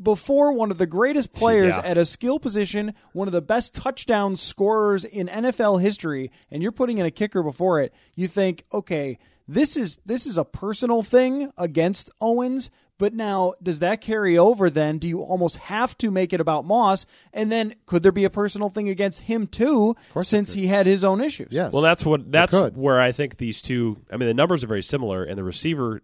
[0.00, 1.82] before one of the greatest players Yeah.
[1.84, 6.70] at a skill position, one of the best touchdown scorers in NFL history, and you're
[6.72, 11.02] putting in a kicker before it, you think, okay, this is this is a personal
[11.02, 14.98] thing against Owens, But now, does that carry over then?
[14.98, 17.06] Do you almost have to make it about Moss?
[17.32, 21.04] And then could there be a personal thing against him too, since he had his
[21.04, 21.48] own issues?
[21.52, 21.72] Yes.
[21.72, 23.98] Well, that's what that's where I think these two.
[24.12, 26.02] I mean, the numbers are very similar, and the receiver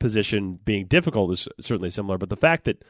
[0.00, 2.18] position being difficult is certainly similar.
[2.18, 2.84] But the fact that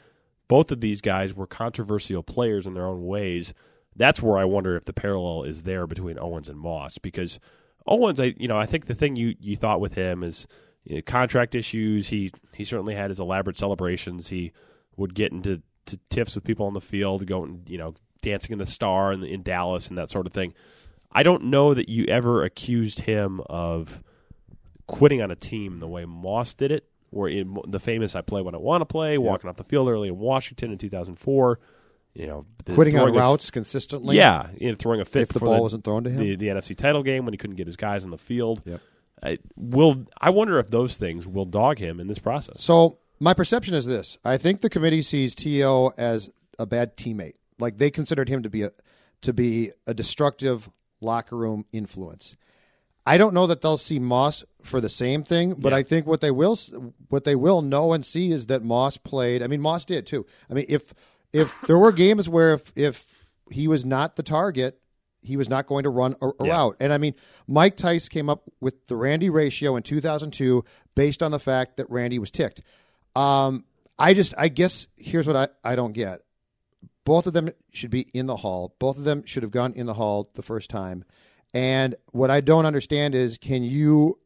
[0.48, 3.52] both of these guys were controversial players in their own ways,
[3.94, 6.96] that's where I wonder if the parallel is there between Owens and Moss.
[6.96, 7.38] Because
[7.86, 10.46] Owens, I you know, I think the thing you you thought with him is
[10.84, 12.08] you know, contract issues.
[12.08, 14.28] He he certainly had his elaborate celebrations.
[14.28, 14.52] He
[14.96, 18.58] would get into to tiffs with people on the field, going you know dancing in
[18.58, 20.54] the star in, in Dallas and that sort of thing.
[21.10, 24.02] I don't know that you ever accused him of
[24.86, 28.42] quitting on a team the way Moss did it, where in the famous "I play
[28.42, 31.58] when I want to play," walking off the field early in Washington in 2004.
[32.14, 34.16] You know, the- Quitting on throwing a- routes consistently.
[34.16, 36.20] yeah, you know, throwing a fit If the ball wasn't thrown to him.
[36.20, 38.60] The, the NFC title game when he couldn't get his guys on the field.
[38.66, 38.80] Yep.
[39.22, 40.04] I will.
[40.20, 42.62] I wonder if those things will dog him in this process.
[42.62, 45.92] So my perception is this: I think the committee sees T.O.
[45.96, 47.34] as a bad teammate.
[47.58, 48.72] Like they considered him to be a
[49.22, 50.68] to be a destructive
[51.00, 52.36] locker room influence.
[53.04, 55.78] I don't know that they'll see Moss for the same thing, but Yeah.
[55.78, 56.56] I think what they will
[57.08, 59.42] what they will know and see is that Moss played.
[59.42, 60.26] I mean, Moss did too.
[60.50, 60.94] I mean, if
[61.32, 64.78] if there were games where if if he was not the target,
[65.22, 66.52] he was not going to run a, a Yeah.
[66.52, 66.76] route.
[66.80, 67.14] And I mean,
[67.46, 71.88] Mike Tice came up with the Randy ratio in 2002 based on the fact that
[71.88, 72.60] Randy was ticked.
[73.16, 73.64] Um,
[73.98, 76.20] I just, I guess, here's what I, I don't get.
[77.04, 78.74] Both of them should be in the hall.
[78.78, 81.04] Both of them should have gone in the hall the first time.
[81.54, 84.18] And what I don't understand is, can you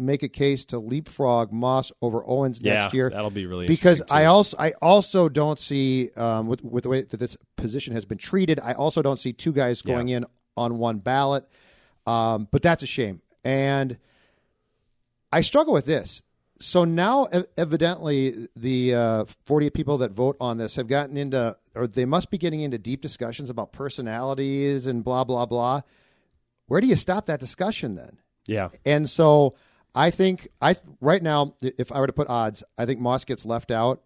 [0.00, 3.10] make a case to leapfrog Moss over Owens Yeah, next year?
[3.10, 6.88] that'll be really because interesting, I also I also don't see um, with with the
[6.88, 8.58] way that this position has been treated.
[8.60, 10.24] I also don't see two guys going in
[10.56, 11.48] on one ballot.
[12.06, 13.20] Um, but that's a shame.
[13.44, 13.98] And
[15.32, 16.22] I struggle with this.
[16.58, 21.86] So now, evidently, the uh, 48 people that vote on this have gotten into, or
[21.86, 25.80] they must be getting into deep discussions about personalities and blah, blah, blah.
[26.66, 28.18] Where do you stop that discussion then?
[28.46, 28.68] Yeah.
[28.84, 29.54] And so
[29.94, 33.44] I think, I right now, if I were to put odds, I think Moss gets
[33.44, 34.02] left out,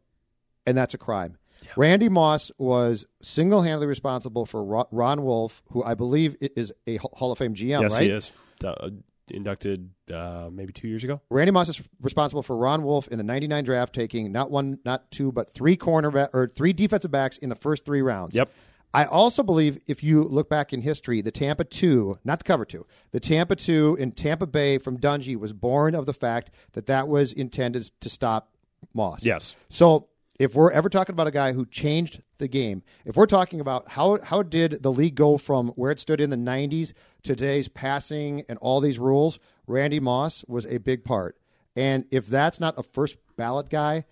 [0.67, 1.39] and that's a crime.
[1.77, 7.33] Randy Moss was single handedly responsible for Ron Wolf, who I believe is a Hall
[7.33, 8.03] of Fame GM, yes, right?
[8.03, 8.91] he is uh,
[9.29, 11.21] inducted uh, maybe two years ago.
[11.31, 15.11] Randy Moss is responsible for Ron Wolf in the '99 draft, taking not one, not
[15.11, 18.35] two, but three cornerback or three defensive backs in the first three rounds.
[18.35, 18.51] Yep.
[18.95, 22.65] I also believe if you look back in history, the Tampa two, not the cover
[22.65, 26.87] two, the Tampa two in Tampa Bay from Dungy was born of the fact that
[26.87, 28.51] that was intended to stop
[28.95, 29.25] Moss.
[29.25, 29.57] Yes.
[29.69, 33.61] So if we're ever talking about a guy who changed the game, if we're talking
[33.61, 36.93] about how how did the league go from where it stood in the '90s
[37.25, 41.37] to today's passing and all these rules, Randy Moss was a big part.
[41.75, 44.05] And if that's not a first ballot guy,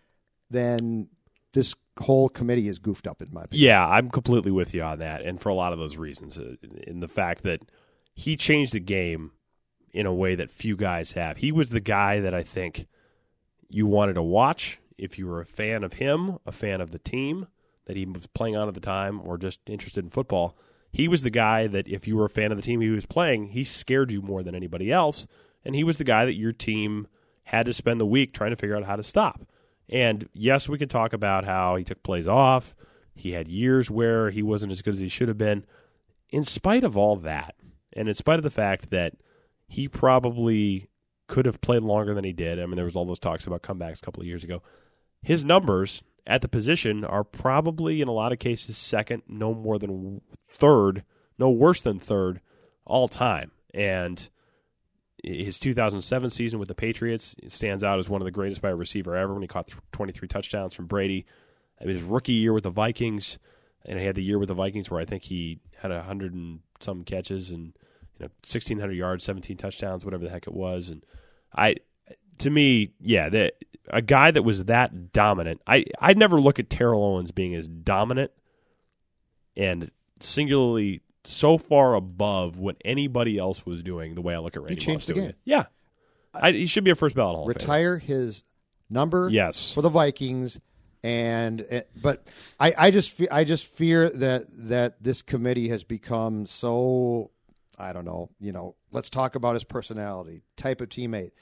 [0.51, 1.09] then
[1.53, 3.67] this whole committee is goofed up in my opinion.
[3.67, 6.55] Yeah, I'm completely with you on that, and for a lot of those reasons, uh,
[6.87, 7.61] in the fact that
[8.15, 9.33] he changed the game
[9.93, 11.39] in a way that few guys have.
[11.39, 12.87] He was the guy that I think
[13.69, 16.99] you wanted to watch if you were a fan of him, a fan of the
[16.99, 17.47] team
[17.87, 20.57] that he was playing on at the time, or just interested in football.
[20.93, 23.07] He was the guy that if you were a fan of the team he was
[23.07, 25.27] playing, he scared you more than anybody else,
[25.65, 27.09] and he was the guy that your team
[27.45, 29.43] had to spend the week trying to figure out how to stop.
[29.89, 32.75] And yes, we could talk about how he took plays off.
[33.15, 35.65] He had years where he wasn't as good as he should have been.
[36.31, 37.55] In spite of all that,
[37.93, 39.15] and in spite of the fact that
[39.69, 40.89] he probably
[41.27, 43.63] could have played longer than he did, I mean, there was all those talks about
[43.63, 44.63] comebacks a couple of years ago.
[45.23, 49.79] His numbers at the position are probably, in a lot of cases, second, no more
[49.79, 51.05] than third,
[51.39, 52.41] no worse than third
[52.87, 53.51] all time.
[53.75, 54.29] And
[55.23, 58.75] his 2007 season with the Patriots stands out as one of the greatest by a
[58.75, 61.27] receiver ever when he caught 23 touchdowns from Brady.
[61.79, 63.39] His rookie year with the Vikings,
[63.85, 66.61] and he had the year with the Vikings where I think he had hundred and
[66.81, 67.77] some catches and
[68.19, 70.91] you know 1600 yards, 17 touchdowns, whatever the heck it was.
[70.91, 71.05] And
[71.55, 71.77] I,
[72.39, 73.55] to me, yeah, that
[73.89, 75.61] a guy that was that dominant.
[75.67, 78.31] I I never look at Terrell Owens being as dominant
[79.57, 84.15] and singularly so far above what anybody else was doing.
[84.15, 85.31] The way I look at Randy changed Moss the doing game.
[85.31, 85.37] it.
[85.45, 85.65] Yeah,
[86.35, 88.45] I, he should be a first ballot Hall retire his
[88.91, 89.73] number Yes.
[89.73, 90.59] for the Vikings
[91.05, 92.29] and uh, but
[92.61, 97.31] I, I just fe- I just fear that that this committee has become so
[97.79, 101.33] I don't know you know let's talk about his personality type of teammate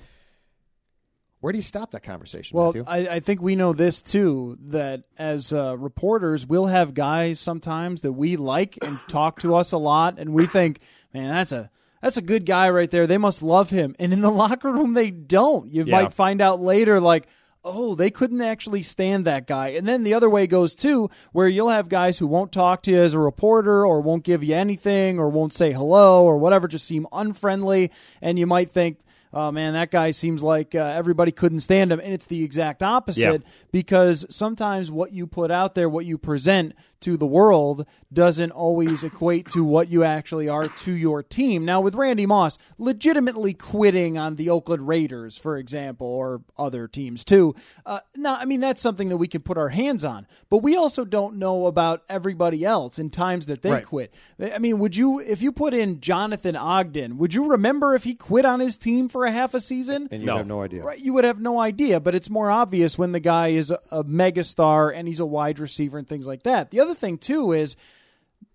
[1.40, 2.84] where do you stop that conversation Well, Matthew?
[2.86, 8.02] I, I think we know this too that as uh, reporters, we'll have guys sometimes
[8.02, 10.80] that we like and talk to us a lot, and we think,
[11.14, 11.70] man, that's a
[12.02, 13.06] that's a good guy right there.
[13.06, 15.70] They must love him, and in the locker room, they don't.
[15.72, 16.02] You Yeah.
[16.02, 17.26] might find out later, like,
[17.62, 19.68] oh, they couldn't actually stand that guy.
[19.68, 22.90] And then the other way goes too, where you'll have guys who won't talk to
[22.90, 26.66] you as a reporter or won't give you anything or won't say hello or whatever,
[26.68, 27.90] just seem unfriendly.
[28.22, 29.00] And you might think,
[29.32, 32.00] oh man, that guy seems like uh, everybody couldn't stand him.
[32.00, 36.74] And it's the exact opposite because sometimes what you put out there, what you present
[37.00, 41.64] to the world, doesn't always equate to what you actually are to your team.
[41.64, 47.24] Now, with Randy Moss legitimately quitting on the Oakland Raiders, for example, or other teams
[47.24, 47.54] too,
[47.86, 50.26] uh, now, I mean, that's something that we can put our hands on.
[50.48, 53.84] But we also don't know about everybody else in times that they Right.
[53.86, 54.12] quit.
[54.40, 58.14] I mean, would you, if you put in Jonathan Ogden, would you remember if he
[58.14, 60.08] quit on his team for a half a season?
[60.10, 60.82] And you would have no idea.
[60.82, 63.78] Right, you would have no idea, but it's more obvious when the guy is a,
[63.90, 66.70] a megastar and he's a wide receiver and things like that.
[66.70, 67.76] The other thing too is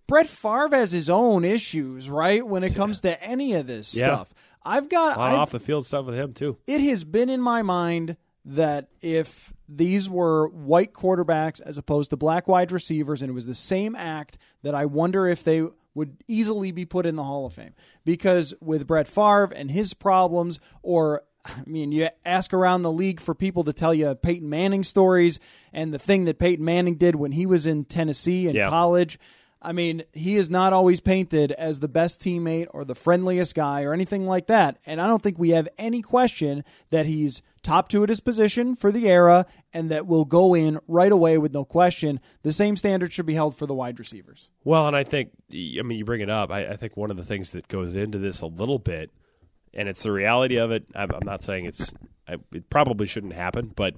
[0.07, 2.45] Brett Favre has his own issues, right?
[2.45, 4.07] When it comes to any of this Yeah.
[4.07, 6.57] stuff, I've got A lot I've- off the field stuff with him too.
[6.67, 8.17] it has been in my mind
[8.47, 13.47] that if these were white quarterbacks as opposed to black wide receivers and it was
[13.47, 15.63] the same act, that I wonder if they
[15.95, 17.73] would easily be put in the Hall of Fame.
[18.03, 23.19] Because with Brett Favre and his problems, or I mean, you ask around the league
[23.19, 25.39] for people to tell you Peyton Manning stories
[25.73, 28.69] and the thing that Peyton Manning did when he was in Tennessee in Yeah.
[28.69, 29.19] college.
[29.61, 33.81] I mean, he is not always painted as the best teammate or the friendliest guy
[33.81, 34.77] or anything like that.
[34.85, 38.75] And I don't think we have any question that he's top two at his position
[38.75, 42.19] for the era and that will go in right away with no question.
[42.43, 44.49] The same standard should be held for the wide receivers.
[44.63, 46.51] Well, and I think, I mean, you bring it up.
[46.51, 49.09] I, I think one of the things that goes into this a little bit,
[49.75, 50.85] and it's the reality of it.
[50.95, 51.93] I'm, I'm not saying it's,
[52.27, 53.95] I, it probably shouldn't happen, but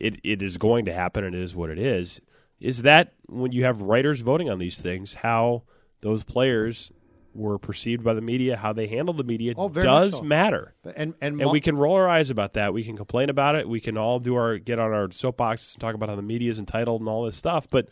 [0.00, 2.20] it, it is going to happen, and it is what it is.
[2.60, 5.64] Is that when you have writers voting on these things, how
[6.00, 6.90] those players
[7.34, 10.22] were perceived by the media, how they handle the media Oh, does so.
[10.22, 10.74] matter.
[10.84, 12.72] And and, And we can roll our eyes about that.
[12.72, 13.68] We can complain about it.
[13.68, 16.50] We can all do our get on our soapbox and talk about how the media
[16.50, 17.68] is entitled and all this stuff.
[17.68, 17.88] But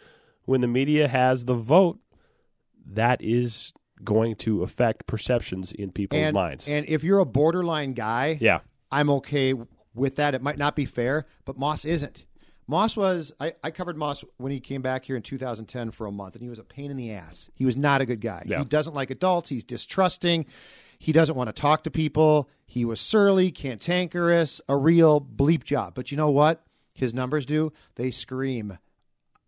[0.46, 1.98] when the media has the vote,
[2.92, 6.68] that is going to affect perceptions in people's and, minds.
[6.68, 9.54] and if you're a borderline guy, yeah, I'm okay
[9.94, 10.34] with that.
[10.34, 12.26] It might not be fair, but Moss isn't.
[12.66, 16.12] Moss was I, I covered Moss when he came back here in 2010 for a
[16.12, 17.50] month, and he was a pain in the ass.
[17.54, 18.42] He was not a good guy.
[18.46, 18.60] Yeah.
[18.60, 19.50] He doesn't like adults.
[19.50, 20.46] He's distrusting.
[20.98, 22.48] He doesn't want to talk to people.
[22.66, 25.94] He was surly, cantankerous, a real bleep job.
[25.94, 26.64] But you know what?
[26.94, 27.72] His numbers do.
[27.96, 28.78] They scream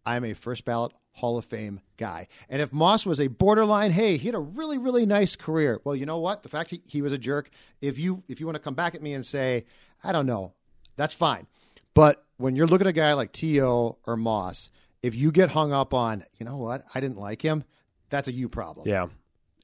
[0.07, 2.29] I'm a first ballot Hall of Fame guy.
[2.49, 5.81] And if Moss was a borderline, hey, he had a really, really nice career.
[5.85, 6.43] Well, you know what?
[6.43, 7.51] The fact he, he was a jerk,
[7.81, 9.65] if you if you want to come back at me and say,
[10.05, 10.53] I don't know,
[10.97, 11.47] that's fine.
[11.95, 13.97] But when you're looking at a guy like T.O.
[14.07, 14.71] or Moss,
[15.03, 17.65] if you get hung up on, you know what, I didn't like him,
[18.11, 18.87] that's a you problem.
[18.87, 19.07] yeah,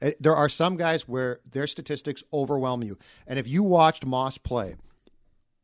[0.01, 2.99] Uh, There are some guys where their statistics overwhelm you.
[3.27, 4.77] And if you watched Moss play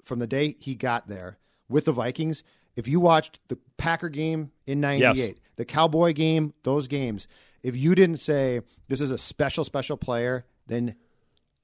[0.05, 2.43] from the day he got there with the Vikings,
[2.77, 5.35] if you watched the Packer game in 98, Yes.
[5.59, 7.29] The Cowboy game, those games,
[7.63, 10.95] if you didn't say this is a special, special player, then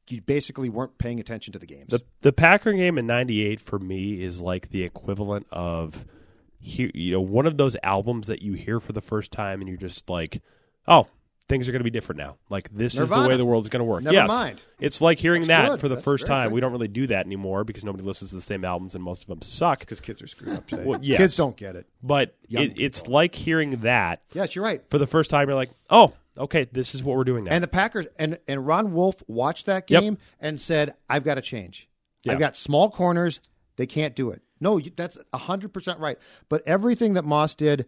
[0.08, 1.86] you basically weren't paying attention to the games.
[1.88, 6.04] the the Packer game in '98 for me is like the equivalent of,
[6.60, 9.78] you know, one of those albums that you hear for the first time and you're
[9.78, 10.42] just like,
[10.86, 11.06] oh.
[11.46, 12.36] Things are going to be different now.
[12.48, 14.02] Like this is the way the world's going to work.
[14.02, 14.62] Never yes, mind.
[14.80, 15.80] it's like hearing That's that good.
[15.80, 16.48] for the That's first time.
[16.48, 16.54] good.
[16.54, 19.22] We don't really do that anymore because nobody listens to the same albums and most
[19.22, 19.80] of them suck.
[19.80, 20.84] because kids are screwed up today.
[20.86, 21.18] Well, yes.
[21.18, 21.86] Kids don't get it.
[22.02, 24.82] But it, it's like hearing that Yes, you're right.
[24.88, 25.46] for the first time.
[25.48, 27.50] You're like, oh, okay, this is what we're doing now.
[27.52, 30.00] And the Packers and and Ron Wolf watched that Yep.
[30.02, 31.88] game and said, "I've got to change.
[32.22, 32.32] Yeah.
[32.32, 33.40] I've got small corners.
[33.76, 36.18] They can't do it." No, that's hundred percent right.
[36.48, 37.84] But everything that Moss did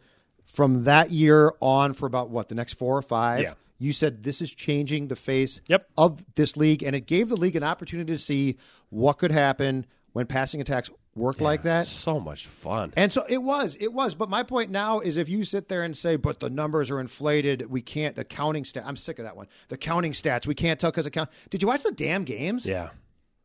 [0.56, 3.52] from that year on for about what the next four or five, Yeah.
[3.78, 5.86] you said this is changing the face Yep.
[5.98, 8.56] of this league, and it gave the league an opportunity to see
[8.88, 11.86] what could happen when passing attacks work like that.
[11.86, 12.90] so much fun.
[12.96, 14.14] And so it was, it was.
[14.14, 17.00] But my point now is if you sit there and say, but the numbers are
[17.00, 19.46] inflated, we can't, the counting stat, I'm sick of that one.
[19.68, 21.28] The counting stats, we can't tell because account.
[21.50, 22.64] Did you watch the damn games?
[22.64, 22.90] yeah,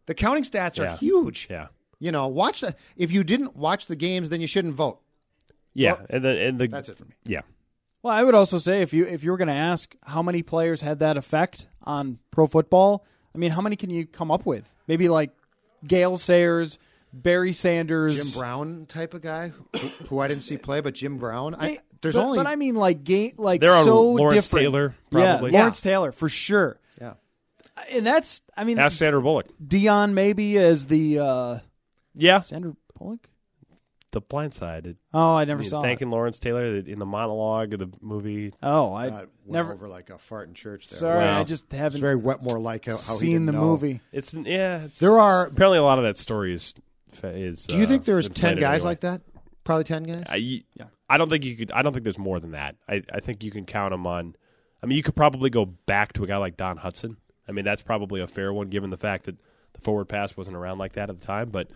[0.05, 0.97] The counting stats are Yeah.
[0.97, 1.47] huge.
[1.49, 1.67] yeah,
[1.99, 5.00] You know, watch the, if you didn't watch the games, then you shouldn't vote.
[5.73, 5.93] Yeah.
[5.93, 7.15] Well, and then and the That's it for me.
[7.25, 7.41] Yeah,
[8.03, 10.43] Well, I would also say if you if you were going to ask how many
[10.43, 14.45] players had that effect on pro football, I mean, how many can you come up
[14.45, 14.69] with?
[14.87, 15.31] Maybe like
[15.87, 16.77] Gale Sayers,
[17.13, 21.17] Barry Sanders, Jim Brown type of guy who, who I didn't see play, but Jim
[21.17, 21.55] Brown.
[21.55, 24.63] I, there's but, only, but I mean, like game, like There are so Lawrence different.
[24.63, 25.51] Taylor, probably.
[25.51, 26.79] Yeah, Lawrence Taylor for sure.
[26.99, 27.13] yeah.
[27.89, 29.47] And that's, I mean, ask Sandra Bullock.
[29.65, 31.59] Dion maybe as the uh,
[32.15, 33.27] Yeah, Sandra Bullock.
[34.11, 34.85] The Blind Side.
[34.87, 35.81] It, Oh, I never you know, saw.
[35.81, 36.11] thanking it.
[36.11, 38.53] Lawrence Taylor in the monologue of the movie.
[38.61, 39.73] Oh, I Uh, went never.
[39.73, 40.99] over like a fart in church there.
[40.99, 41.39] Sorry, Wow.
[41.39, 43.61] I just haven't very Wetmore like how, how he seen didn't the know.
[43.61, 44.01] movie.
[44.11, 44.83] It's yeah.
[44.83, 46.73] It's, There are apparently a lot of that story is
[47.23, 47.65] is.
[47.65, 48.89] Do you uh, think there's ten guys anyway.
[48.91, 49.21] like that?
[49.63, 50.25] Probably ten guys.
[50.29, 50.85] I, yeah.
[51.09, 51.71] I don't think you could.
[51.71, 52.75] I don't think there's more than that.
[52.87, 54.35] I, I think you can count them on.
[54.81, 57.17] I mean, you could probably go back to a guy like Don Hutson.
[57.47, 59.35] I mean, that's probably a fair one given the fact that
[59.73, 61.49] the forward pass wasn't around like that at the time.
[61.49, 61.69] But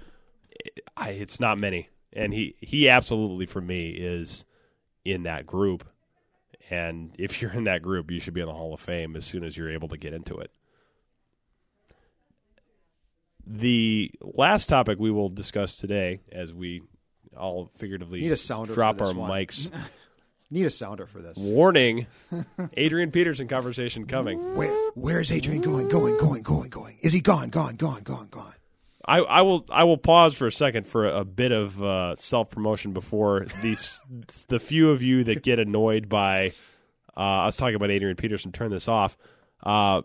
[0.50, 4.46] it, I, it's not many, and he he absolutely for me is
[5.04, 5.88] in that group.
[6.70, 9.24] And if you're in that group, you should be in the Hall of Fame as
[9.26, 10.50] soon as you're able to get into it.
[13.46, 16.82] The last topic we will discuss today, as we
[17.38, 19.30] all figuratively Need a sounder drop our one.
[19.30, 19.70] mics.
[20.52, 21.38] Need a sounder for this.
[21.38, 22.08] Warning:
[22.78, 24.56] Adrian Peterson conversation coming.
[24.56, 25.90] Where Where's Adrian going?
[25.90, 26.18] Going?
[26.18, 26.42] Going?
[26.42, 26.70] Going?
[26.70, 26.98] Going?
[27.02, 27.50] Is he gone?
[27.50, 27.76] Gone?
[27.76, 28.02] Gone?
[28.02, 28.28] Gone?
[28.32, 28.54] Gone?
[29.08, 32.50] I, I will I will pause for a second for a, bit of uh, self
[32.50, 34.02] promotion before these
[34.48, 36.54] the few of you that get annoyed by
[37.16, 39.18] uh, us talking about Adrian Peterson turn this off.
[39.64, 40.02] Uh,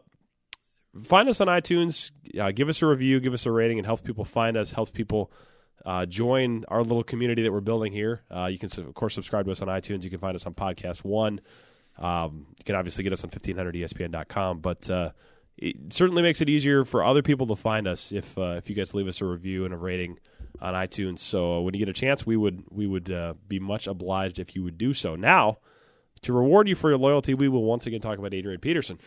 [1.03, 3.79] find us on iTunes, uh, give us a review, give us a rating.
[3.79, 5.33] and helps people find us, helps people
[5.87, 8.23] uh, join our little community that we're building here.
[8.31, 10.05] Uh, you can of course subscribe to us on iTunes.
[10.05, 11.41] You can find us on Podcast One.
[11.99, 14.89] Um, you can obviously get us on 1500ESPN.com, but
[15.61, 18.75] it certainly makes it easier for other people to find us if uh, if you
[18.75, 20.19] guys leave us a review and a rating
[20.61, 21.19] on iTunes.
[21.19, 24.39] So uh, when you get a chance, we would we would uh, be much obliged
[24.39, 25.17] if you would do so.
[25.17, 25.59] Now,
[26.23, 28.99] to reward you for your loyalty, we will once again talk about Adrian Peterson.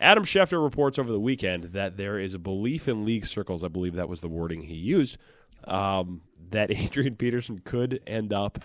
[0.00, 3.62] Adam Schefter reports over the weekend that there is a belief in league circles.
[3.62, 5.18] I believe that was the wording he used.
[5.64, 8.64] Um, that Adrian Peterson could end up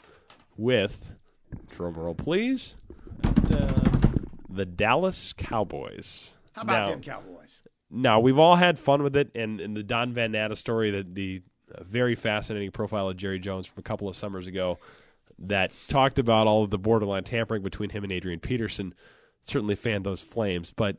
[0.55, 1.11] with,
[1.71, 2.75] drum roll please,
[4.53, 6.35] the Dallas Cowboys.
[6.53, 7.61] How about Now- them Cowboys?
[7.89, 11.13] no, we've all had fun with it, and, and the Don Van Natta story, that
[11.13, 11.41] the
[11.73, 14.79] uh, very fascinating profile of Jerry Jones from a couple of summers ago,
[15.39, 18.93] that talked about all of the borderline tampering between him and Adrian Peterson,
[19.41, 20.71] certainly fanned those flames.
[20.75, 20.97] But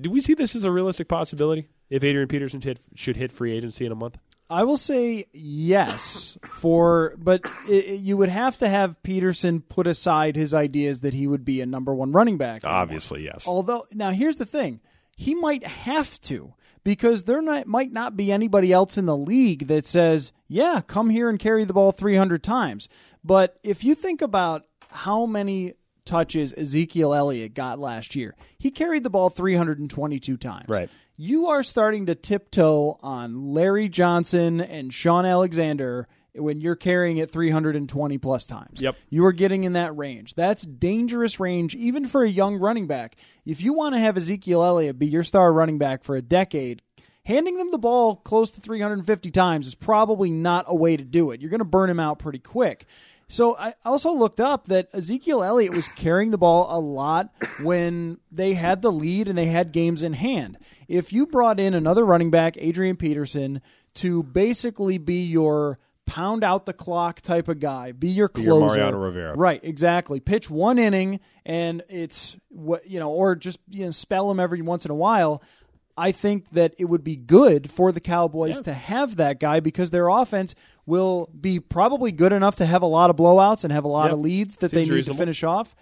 [0.00, 3.52] do we see this as a realistic possibility if Adrian Peterson hit, should hit free
[3.52, 4.16] agency in a month?
[4.52, 10.36] I will say yes for, but it, you would have to have Peterson put aside
[10.36, 12.62] his ideas that he would be a number one running back.
[12.62, 12.80] anymore.
[12.80, 13.46] Obviously, yes.
[13.48, 14.80] Although now here's the thing,
[15.16, 19.68] he might have to because there not, might not be anybody else in the league
[19.68, 22.88] that says, "Yeah, come here and carry the ball 300 times."
[23.24, 25.74] But if you think about how many
[26.04, 30.68] touches Ezekiel Elliott got last year, he carried the ball 322 times.
[30.68, 30.90] Right.
[31.16, 37.30] You are starting to tiptoe on Larry Johnson and Shaun Alexander when you're carrying it
[37.30, 38.80] 320 plus times.
[38.80, 38.96] Yep.
[39.10, 40.34] You are getting in that range.
[40.34, 43.16] That's dangerous range, even for a young running back.
[43.44, 46.80] If you want to have Ezekiel Elliott be your star running back for a decade,
[47.26, 51.30] handing them the ball close to 350 times is probably not a way to do
[51.30, 51.40] it.
[51.40, 52.86] You're going to burn him out pretty quick.
[53.32, 57.30] So I also looked up that Ezekiel Elliott was carrying the ball a lot
[57.62, 60.58] when they had the lead and they had games in hand.
[60.86, 63.62] If you brought in another running back, Adrian Peterson,
[63.94, 68.58] to basically be your pound out the clock type of guy, be your Be your
[68.58, 69.34] closer, Mariano Rivera.
[69.34, 69.60] right?
[69.62, 70.20] Exactly.
[70.20, 74.60] Pitch one inning and it's what you know, or just you know, spell him every
[74.60, 75.42] once in a while.
[75.96, 79.90] I think that it would be good for the Cowboys to have that guy because
[79.90, 80.54] their offense
[80.86, 84.04] will be probably good enough to have a lot of blowouts and have a lot
[84.04, 84.12] Yep.
[84.14, 85.16] of leads that Seems they need reasonable.
[85.16, 85.74] to finish off.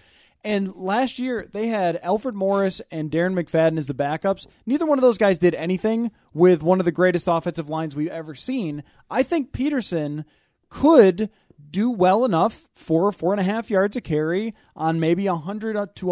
[0.43, 4.47] And last year they had Alfred Morris and Darren McFadden as the backups.
[4.67, 8.09] Neither one of those guys did anything with one of the greatest offensive lines we've
[8.09, 8.83] ever seen.
[9.11, 10.25] I think Peterson
[10.71, 11.31] could
[11.71, 16.07] do well enough for four and a half yards a carry on maybe 100 to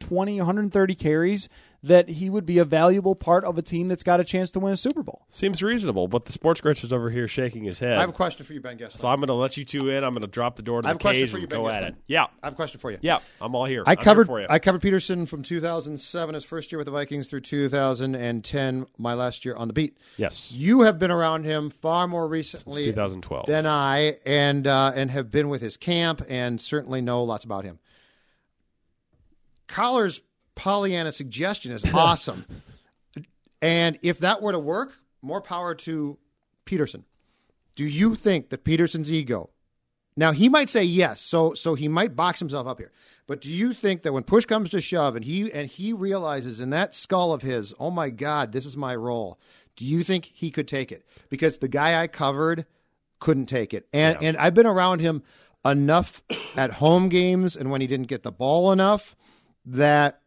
[0.00, 1.48] 120, 130 carries
[1.80, 4.58] that he would be a valuable part of a team that's got a chance to
[4.58, 5.24] win a Super Bowl.
[5.28, 7.96] Seems reasonable, but the sports grinch is over here shaking his head.
[7.96, 8.98] I have a question for you, Ben Goessling.
[8.98, 10.02] so I'm going to let you two in.
[10.02, 11.42] I'm going to drop the door to I have the a question cage for you,
[11.42, 11.94] and Ben go at it.
[12.08, 12.24] Yeah.
[12.42, 12.98] I have a question for you.
[13.00, 13.84] Yeah, I'm all here.
[13.86, 14.46] I I'm here covered for you.
[14.50, 19.44] I covered Peterson from 2007, his first year with the Vikings, through 2010, my last
[19.44, 19.96] year on the beat.
[20.16, 20.50] Yes.
[20.50, 23.46] You have been around him far more recently 2012.
[23.46, 27.64] than I, and uh, and have been with his camp, and certainly know lots about
[27.64, 27.78] him.
[29.68, 30.20] Coller's
[30.54, 32.44] Pollyanna suggestion is awesome,
[33.62, 34.92] and if that were to work,
[35.22, 36.18] more power to
[36.64, 37.04] Peterson.
[37.76, 39.50] Do you think that Peterson's ego
[40.18, 42.90] now he might say yes, so so he might box himself up here.
[43.28, 46.58] But do you think that when push comes to shove and he and he realizes
[46.58, 49.38] in that skull of his, oh my God, this is my role,
[49.76, 51.06] do you think he could take it?
[51.28, 52.66] Because the guy I covered
[53.20, 53.86] couldn't take it.
[53.92, 55.22] And and I've been around him
[55.64, 56.20] enough
[56.56, 59.14] at home games and when he didn't get the ball enough
[59.68, 60.20] that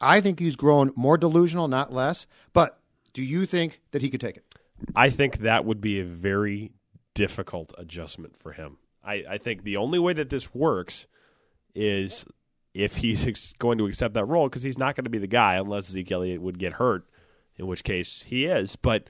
[0.00, 2.26] I think he's grown more delusional, not less.
[2.52, 2.78] But
[3.12, 4.44] do you think that he could take it?
[4.96, 6.72] I think that would be a very
[7.14, 8.78] difficult adjustment for him.
[9.04, 11.06] I, I think the only way that this works
[11.74, 12.24] is
[12.74, 15.26] if he's ex- going to accept that role because he's not going to be the
[15.26, 17.08] guy unless Zeke Elliott would get hurt,
[17.56, 18.76] in which case he is.
[18.76, 19.08] But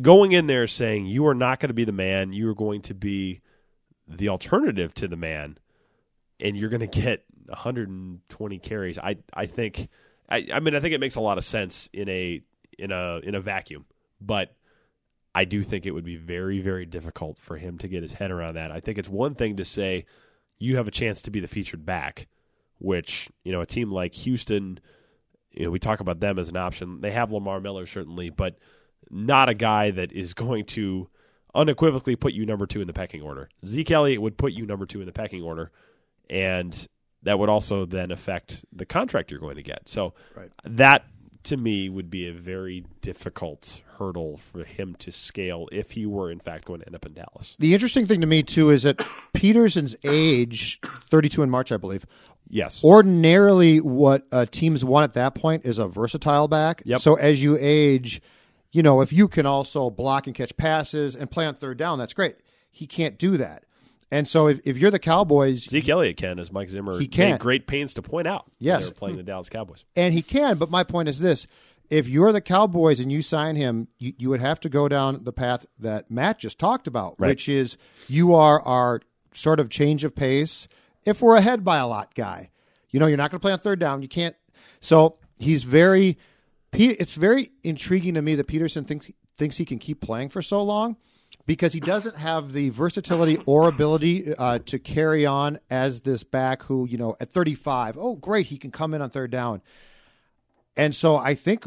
[0.00, 2.82] going in there saying you are not going to be the man, you are going
[2.82, 3.40] to be
[4.06, 5.58] the alternative to the man,
[6.40, 8.98] and you're going to get 120 carries.
[8.98, 9.88] I I think
[10.28, 12.42] I, I mean I think it makes a lot of sense in a
[12.78, 13.84] in a in a vacuum,
[14.20, 14.54] but
[15.34, 18.30] I do think it would be very very difficult for him to get his head
[18.30, 18.70] around that.
[18.70, 20.06] I think it's one thing to say
[20.58, 22.28] you have a chance to be the featured back,
[22.78, 24.80] which you know a team like Houston,
[25.52, 27.00] you know we talk about them as an option.
[27.00, 28.58] They have Lamar Miller certainly, but
[29.10, 31.08] not a guy that is going to
[31.54, 33.48] unequivocally put you number two in the pecking order.
[33.66, 35.70] Zeke Elliott would put you number two in the pecking order,
[36.30, 36.88] and
[37.22, 39.88] that would also then affect the contract you're going to get.
[39.88, 40.50] So Right.
[40.64, 41.04] that
[41.44, 46.30] to me would be a very difficult hurdle for him to scale if he were
[46.30, 47.56] in fact going to end up in Dallas.
[47.58, 52.06] The interesting thing to me too is that Peterson's age, 32 in March, I believe.
[52.48, 52.82] Yes.
[52.84, 56.82] Ordinarily, what uh, teams want at that point is a versatile back.
[56.84, 57.00] Yep.
[57.00, 58.20] So as you age,
[58.72, 61.98] you know, if you can also block and catch passes and play on third down,
[61.98, 62.36] that's great.
[62.70, 63.64] He can't do that.
[64.12, 67.30] And so if, if you're the Cowboys, Zeke Elliott can, as Mike Zimmer He can.
[67.32, 68.44] made great pains to point out.
[68.60, 68.84] Yes.
[68.84, 69.84] they were playing the Dallas Cowboys.
[69.96, 71.46] and he can, but my point is this.
[71.90, 75.24] If you're the Cowboys and you sign him, you, you would have to go down
[75.24, 77.28] the path that Matt just talked about, Right.
[77.28, 79.00] which is you are our
[79.34, 80.68] sort of change of pace.
[81.04, 82.50] If we're ahead by a lot guy,
[82.90, 84.02] you know, you're not going to play on third down.
[84.02, 84.36] You can't.
[84.80, 86.18] So he's very.
[86.74, 90.62] It's very intriguing to me that Peterson thinks thinks he can keep playing for so
[90.62, 90.96] long
[91.46, 96.62] because he doesn't have the versatility or ability uh, to carry on as this back
[96.64, 99.60] who, you know, at 35, oh, great, he can come in on third down.
[100.76, 101.66] And so I think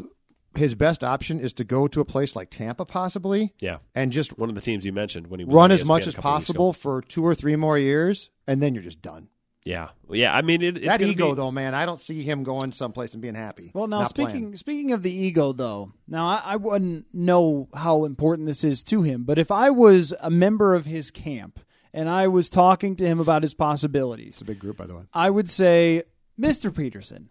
[0.56, 3.78] his best option is to go to a place like Tampa, possibly, Yeah.
[3.94, 6.14] and just One of the teams you mentioned when he was run as much as
[6.14, 6.54] couple weeks ago.
[6.58, 9.28] possible for two or three more years, and then you're just done.
[9.66, 9.88] Yeah.
[10.08, 10.34] Yeah.
[10.34, 13.12] I mean, it, it's that ego, be- though, man, I don't see him going someplace
[13.12, 13.72] and being happy.
[13.74, 14.56] Well, now speaking playing.
[14.56, 19.02] speaking of the ego, though, now I, I wouldn't know how important this is to
[19.02, 21.58] him, but if I was a member of his camp
[21.92, 24.94] and I was talking to him about his possibilities, it's a big group, by the
[24.94, 25.02] way.
[25.12, 26.04] I would say,
[26.38, 27.30] Mister Peterson,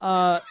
[0.00, 0.40] uh,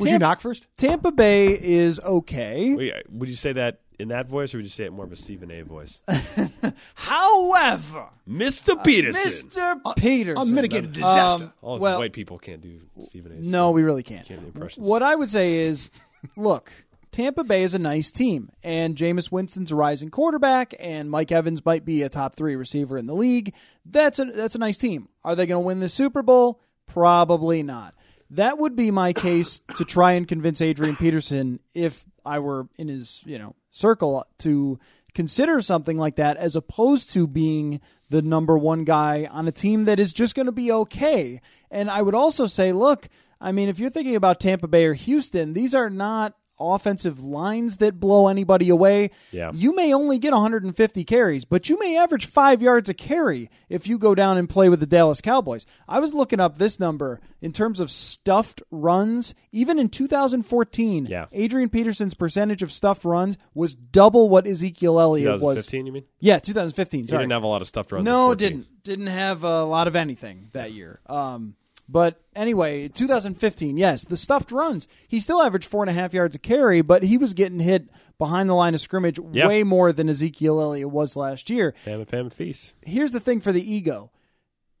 [0.00, 0.66] Would you knock first?
[0.76, 2.74] Tampa Bay is okay.
[2.74, 5.12] Wait, would you say that in that voice, or would you say it more of
[5.12, 5.62] a Stephen A.
[5.62, 6.02] voice?
[6.94, 8.82] However, Mr.
[8.82, 9.22] Peterson.
[9.24, 11.44] Mister Peterson, Unmitigated disaster.
[11.44, 13.34] Um, All us well, white people can't do Stephen A.
[13.36, 14.26] No, we really can't.
[14.26, 14.86] Can't do impressions.
[14.86, 15.90] What I would say is,
[16.36, 16.72] look,
[17.12, 21.64] Tampa Bay is a nice team, and Jameis Winston's a rising quarterback, and Mike Evans
[21.64, 23.54] might be a top three receiver in the league.
[23.84, 25.08] That's a that's a nice team.
[25.24, 26.60] Are they going to win the Super Bowl?
[26.86, 27.94] Probably not.
[28.30, 32.88] That would be my case to try and convince Adrian Peterson if I were in
[32.88, 34.78] his you know circle to
[35.14, 39.84] consider something like that as opposed to being the number one guy on a team
[39.84, 41.40] that is just going to be okay.
[41.70, 43.08] And I would also say, look,
[43.40, 47.78] I mean, if you're thinking about Tampa Bay or Houston, these are not offensive lines
[47.78, 49.10] that blow anybody away.
[49.32, 49.50] Yeah.
[49.54, 53.86] You may only get 150 carries, but you may average five yards a carry if
[53.86, 55.64] you go down and play with the Dallas Cowboys.
[55.88, 59.34] I was looking up this number in terms of stuffed runs.
[59.52, 61.26] Even in 2014, Yeah.
[61.32, 65.66] Adrian Peterson's percentage of stuffed runs was double what Ezekiel Elliott was.
[65.66, 66.04] 2015, you mean?
[66.20, 67.02] Yeah, 2015.
[67.02, 67.22] He Sorry.
[67.22, 68.04] didn't have a lot of stuffed runs.
[68.04, 68.36] No, 14.
[68.48, 68.66] didn't.
[68.82, 71.00] Didn't have a lot of anything that year.
[71.06, 71.54] Um,
[71.90, 74.86] but anyway, 2015, yes, the stuffed runs.
[75.08, 77.88] He still averaged four and a half yards a carry, but he was getting hit
[78.18, 79.48] behind the line of scrimmage Yeah.
[79.48, 81.74] way more than Ezekiel Elliott was last year.
[81.84, 82.74] Famine, famine, feast.
[82.82, 84.10] Here's the thing for the ego: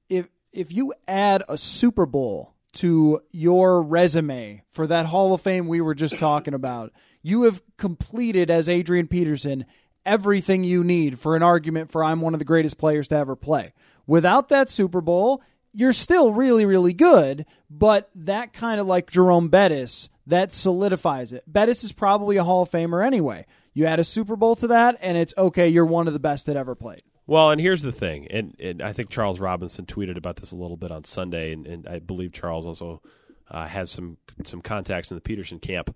[0.08, 5.66] if if you add a Super Bowl to your resume for that Hall of Fame
[5.66, 6.92] we were just talking about,
[7.22, 9.64] you have completed as Adrian Peterson
[10.06, 13.36] everything you need for an argument for I'm one of the greatest players to ever
[13.36, 13.72] play.
[14.06, 15.42] Without that Super Bowl,
[15.72, 21.44] you're still really, really good, but that kind of like Jerome Bettis, that solidifies it.
[21.46, 23.46] Bettis is probably a Hall of Famer anyway.
[23.72, 26.46] You add a Super Bowl to that, and it's okay, you're one of the best
[26.46, 27.02] that ever played.
[27.26, 30.56] Well, and here's the thing, and, and I think Charles Robinson tweeted about this a
[30.56, 33.02] little bit on Sunday, and, and I believe Charles also
[33.48, 35.94] uh, has some some contacts in the Peterson camp.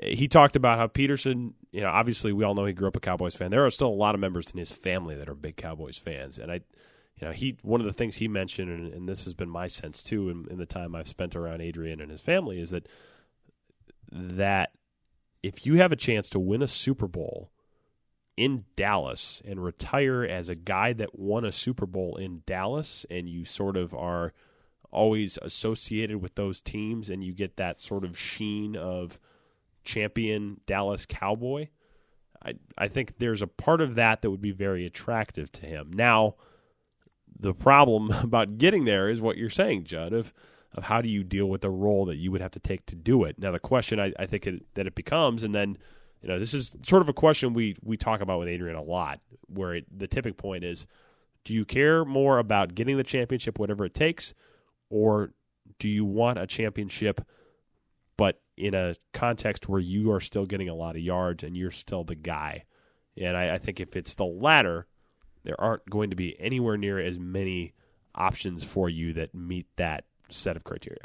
[0.00, 3.00] He talked about how Peterson, you know, obviously we all know he grew up a
[3.00, 3.50] Cowboys fan.
[3.50, 6.38] There are still a lot of members in his family that are big Cowboys fans,
[6.38, 6.60] and I,
[7.20, 9.66] you know, he one of the things he mentioned, and, and this has been my
[9.66, 12.86] sense too, in, in the time I've spent around Adrian and his family, is that
[14.12, 14.72] that
[15.42, 17.50] if you have a chance to win a Super Bowl
[18.36, 23.28] in Dallas and retire as a guy that won a Super Bowl in Dallas and
[23.28, 24.32] you sort of are
[24.90, 29.18] always associated with those teams and you get that sort of sheen of
[29.84, 31.68] champion Dallas Cowboy,
[32.42, 35.90] I I think there's a part of that that would be very attractive to him.
[35.92, 36.36] Now,
[37.40, 40.32] the problem about getting there is what you're saying, Judd, of
[40.74, 42.94] of how do you deal with the role that you would have to take to
[42.94, 43.38] do it.
[43.38, 45.78] Now, the question I, I think it, that it becomes, and then
[46.22, 48.82] You know, this is sort of a question we we talk about with Adrian a
[48.82, 50.86] lot, where it, the tipping point is:
[51.44, 54.34] Do you care more about getting the championship, whatever it takes,
[54.90, 55.32] or
[55.78, 57.20] do you want a championship,
[58.16, 61.70] but in a context where you are still getting a lot of yards and you're
[61.70, 62.64] still the guy?
[63.16, 64.86] And I, I think if it's the latter,
[65.44, 67.72] there aren't going to be anywhere near as many
[68.14, 71.04] options for you that meet that set of criteria.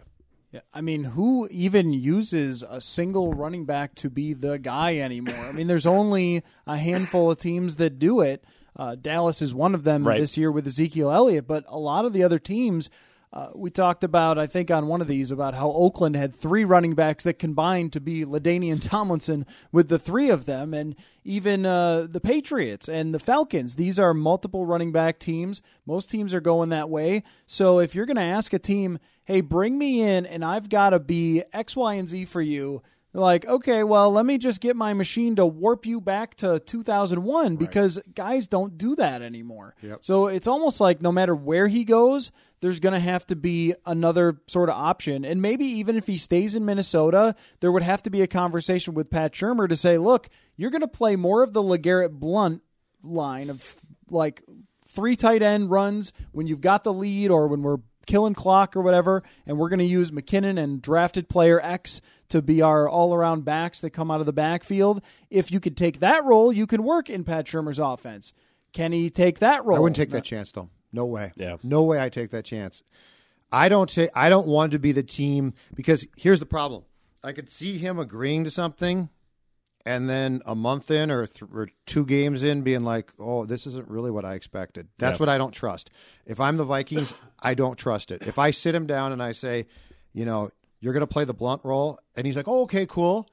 [0.51, 5.35] Yeah, I mean, who even uses a single running back to be the guy anymore?
[5.35, 8.43] I mean, there's only a handful of teams that do it.
[8.75, 10.19] Uh, Dallas is one of them Right.
[10.19, 12.89] this year with Ezekiel Elliott, but a lot of the other teams.
[13.33, 16.63] Uh, we talked about, I think, on one of these about how Oakland had three
[16.63, 21.65] running backs that combined to be LaDainian Tomlinson with the three of them, and even
[21.65, 23.75] uh, the Patriots and the Falcons.
[23.75, 25.63] These are multiple running back teams.
[25.87, 27.23] Most teams are going that way.
[27.47, 30.91] So if you're going to ask a team, hey, bring me in and I've got
[30.91, 32.83] to be X, Y, and Z for you.
[33.15, 37.57] Like, okay, well, let me just get my machine to warp you back to 2001
[37.57, 39.75] because guys don't do that anymore.
[40.01, 43.75] So it's almost like no matter where he goes, there's going to have to be
[43.85, 45.25] another sort of option.
[45.25, 48.95] And maybe even if he stays in Minnesota, there would have to be a conversation
[48.95, 52.63] with Pat Shurmur to say, look, you're going to play more of the LeGarrette Blunt
[53.03, 53.75] line of
[54.09, 54.41] like
[54.87, 58.81] three tight end runs when you've got the lead or when we're killing clock or
[58.81, 63.13] whatever, and we're going to use McKinnon and drafted player X to be our all
[63.13, 65.01] around backs that come out of the backfield.
[65.29, 68.33] If you could take that role, you can work in Pat Shurmur's offense.
[68.71, 69.77] Can he take that role?
[69.77, 70.69] I wouldn't take that chance though.
[70.91, 71.31] No way.
[71.35, 71.57] Yeah.
[71.63, 72.83] No way I take that chance.
[73.51, 76.83] I don't take I don't want to be the team because here's the problem.
[77.23, 79.09] I could see him agreeing to something
[79.85, 83.67] and then a month in or, th- or two games in being like, "Oh, this
[83.67, 85.23] isn't really what I expected." That's Yeah.
[85.23, 85.89] what I don't trust.
[86.25, 88.25] If I'm the Vikings, I don't trust it.
[88.27, 89.67] If I sit him down and I say,
[90.13, 93.27] "You know, you're going to play the blunt role," and he's like, "Oh, okay, cool."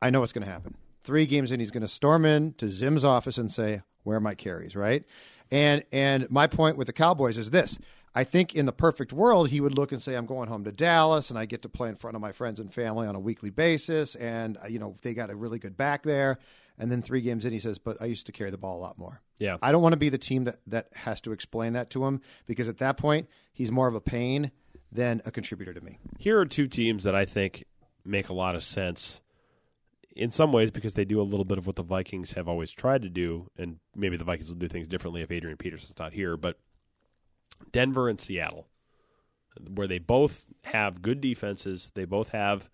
[0.00, 0.74] I know what's going to happen.
[1.04, 4.20] Three games in, he's going to storm in to Zim's office and say, "Where are
[4.20, 5.04] my carries?" Right?
[5.50, 7.78] And and my point with the Cowboys is this:
[8.14, 10.72] I think in the perfect world, he would look and say, "I'm going home to
[10.72, 13.20] Dallas, and I get to play in front of my friends and family on a
[13.20, 16.38] weekly basis, and uh, you know they got a really good back there."
[16.78, 18.82] And then three games in, he says, "But I used to carry the ball a
[18.82, 19.56] lot more." Yeah.
[19.62, 22.20] I don't want to be the team that that has to explain that to him
[22.46, 24.50] because at that point, he's more of a pain
[24.90, 25.98] than a contributor to me.
[26.18, 27.64] Here are two teams that I think
[28.04, 29.20] make a lot of sense
[30.14, 32.70] in some ways because they do a little bit of what the Vikings have always
[32.70, 36.12] tried to do, and maybe the Vikings will do things differently if Adrian Peterson's not
[36.12, 36.36] here.
[36.36, 36.58] But
[37.70, 38.66] Denver and Seattle,
[39.74, 42.70] where they both have good defenses, they both have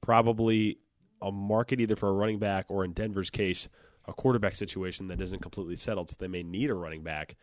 [0.00, 0.78] probably
[1.22, 3.68] a market either for a running back or, in Denver's case,
[4.06, 7.36] a quarterback situation that isn't completely settled, so they may need a running back.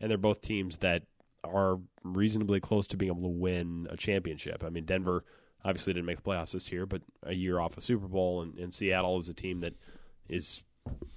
[0.00, 1.04] And they're both teams that
[1.44, 4.62] are reasonably close to being able to win a championship.
[4.64, 5.24] I mean, Denver
[5.64, 8.58] obviously didn't make the playoffs this year, but a year off a Super Bowl, and,
[8.58, 9.74] and Seattle is a team that
[10.28, 10.64] is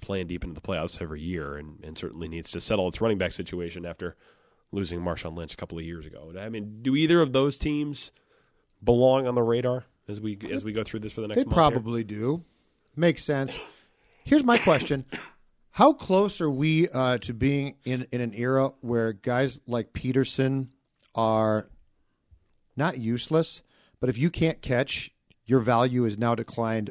[0.00, 3.18] playing deep into the playoffs every year and, and certainly needs to settle its running
[3.18, 4.16] back situation after
[4.72, 6.32] losing Marshawn Lynch a couple of years ago.
[6.38, 8.10] I mean, do either of those teams
[8.82, 11.44] belong on the radar as we as we go through this for the next They
[11.44, 11.54] month?
[11.54, 11.70] here?
[11.70, 12.44] probably do.
[12.94, 13.58] Makes sense.
[14.24, 15.04] Here's my question:
[15.70, 20.70] How close are we uh, to being in in an era where guys like Peterson
[21.14, 21.68] are
[22.76, 23.62] not useless,
[24.00, 25.10] but if you can't catch,
[25.46, 26.90] your value is now declined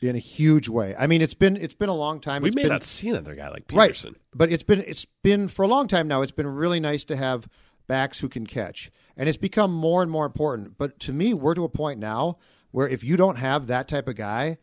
[0.00, 0.94] in a huge way.
[0.98, 2.42] I mean, it's been it's been a long time.
[2.42, 4.12] We It's may been, not see another guy like Peterson.
[4.12, 4.20] Right.
[4.34, 6.22] But it's been it's been for a long time now.
[6.22, 7.48] It's been really nice to have
[7.86, 8.90] backs who can catch.
[9.16, 10.76] And it's become more and more important.
[10.76, 12.38] But to me, we're to a point now
[12.70, 14.58] where if you don't have that type of guy,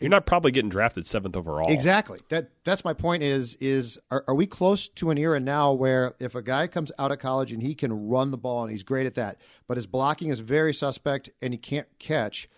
[0.00, 1.72] You're not probably getting drafted seventh overall.
[1.72, 2.20] Exactly.
[2.28, 6.12] That that's my point is is are, are we close to an era now where
[6.18, 8.82] if a guy comes out of college and he can run the ball and he's
[8.82, 12.48] great at that, but his blocking is very suspect and he can't catch,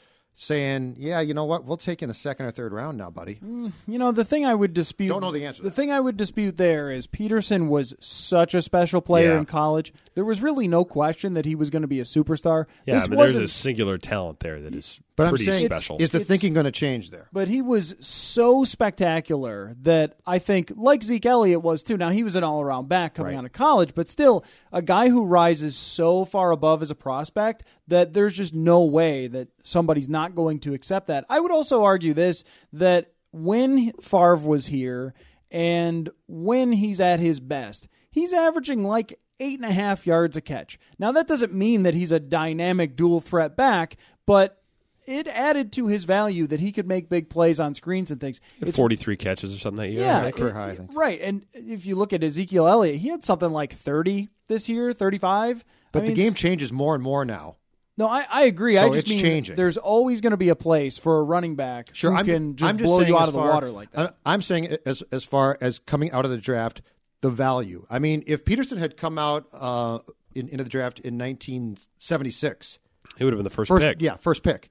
[0.41, 1.65] saying, "Yeah, you know what?
[1.65, 4.47] We'll take in the second or third round now, buddy." Mm, you know, the thing
[4.47, 5.09] I would dispute.
[5.09, 5.75] Don't know the answer The that.
[5.75, 9.39] thing I would dispute there is Peterson was such a special player Yeah.
[9.39, 9.93] in college.
[10.15, 12.67] There was really no question that he was going to be a superstar.
[12.87, 15.45] Yeah, this I mean, there's wasn't, a singular talent there that is But I'm pretty
[15.45, 15.99] saying, special.
[16.01, 17.29] is the It's- thinking going to change there?
[17.33, 21.97] but he was so spectacular that I think, like Zeke Elliott was too.
[21.97, 23.39] Now he was an all-around back coming Right.
[23.39, 27.65] out of college, but still a guy who rises so far above as a prospect
[27.87, 31.25] that there's just no way that somebody's not going to accept that.
[31.29, 35.15] I would also argue this that when Favre was here
[35.51, 40.41] and when he's at his best, he's averaging like eight and a half yards a
[40.41, 40.79] catch.
[40.99, 43.97] Now that doesn't mean that he's a dynamic dual threat back,
[44.27, 44.63] but
[45.09, 48.41] it added to his value that he could make big plays on screens and things.
[48.61, 50.01] It's 43 catches or something that year.
[50.03, 50.37] Yeah, think.
[50.37, 50.91] career high, I think.
[50.95, 51.21] right.
[51.21, 55.65] And if you look at Ezekiel Elliott, he had something like thirty this year, thirty-five.
[55.93, 57.57] But I the game changes more and more now.
[57.97, 58.79] No, I, I agree.
[58.79, 59.57] I just it's mean changing.
[59.57, 62.55] there's always going to be a place for a running back Sure, who I'm, can
[62.55, 64.15] just I'm just blow saying you out as of the far- water like that.
[64.25, 66.81] I- I'm saying as as far as coming out of the draft,
[67.23, 67.87] the value.
[67.91, 69.99] I mean, if Peterson had come out uh,
[70.33, 72.79] in, into the draft in 1976,
[73.19, 74.01] It would have been the first, first pick.
[74.01, 74.71] yeah, first pick.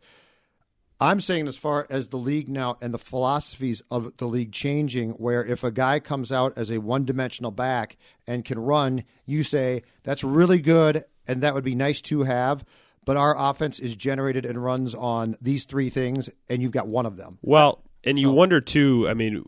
[1.00, 5.12] I'm saying as far as the league now and the philosophies of the league changing,
[5.12, 9.84] where if a guy comes out as a one-dimensional back and can run, you say
[10.04, 12.66] that's really good and that would be nice to have.
[13.06, 17.06] But our offense is generated and runs on these three things, and you've got one
[17.06, 17.38] of them.
[17.42, 19.08] Well, and you wonder too.
[19.08, 19.46] I mean,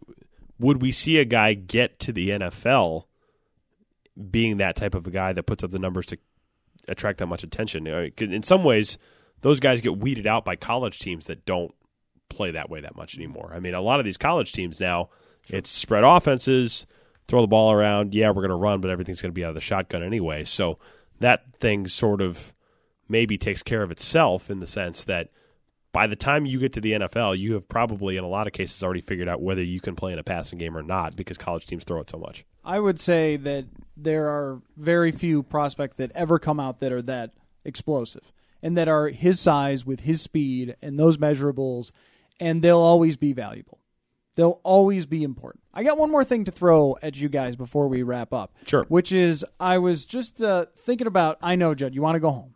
[0.60, 3.06] would we see a guy get to the NFL
[4.30, 6.18] being that type of a guy that puts up the numbers to
[6.88, 7.88] attract that much attention?
[7.88, 8.97] Uh, 'cause in some ways,
[9.42, 11.74] those guys get weeded out by college teams that don't
[12.30, 13.52] play that way that much anymore.
[13.54, 15.10] I mean, a lot of these college teams now,
[15.48, 16.86] it's spread offenses,
[17.28, 18.14] throw the ball around.
[18.14, 20.44] Yeah, we're going to run, but everything's going to be out of the shotgun anyway.
[20.44, 20.80] So
[21.20, 22.54] that thing sort of
[23.08, 25.30] maybe takes care of itself in the sense that
[25.92, 28.54] by the time you get to the NFL, you have probably, in a lot of
[28.54, 31.38] cases, already figured out whether you can play in a passing game or not because
[31.38, 32.46] college teams throw it so much.
[32.64, 33.66] I would say that
[33.98, 37.32] there are very few prospects that ever come out that are that
[37.66, 38.32] explosive
[38.62, 41.91] and that are his size with his speed and those measurables,
[42.39, 43.80] and they'll always be valuable.
[44.36, 45.64] They'll always be important.
[45.74, 48.55] I got one more thing to throw at you guys before we wrap up.
[48.68, 48.86] Sure.
[48.88, 51.38] Which is, I was just uh, thinking about.
[51.41, 52.53] I know, Judd, you want to go home.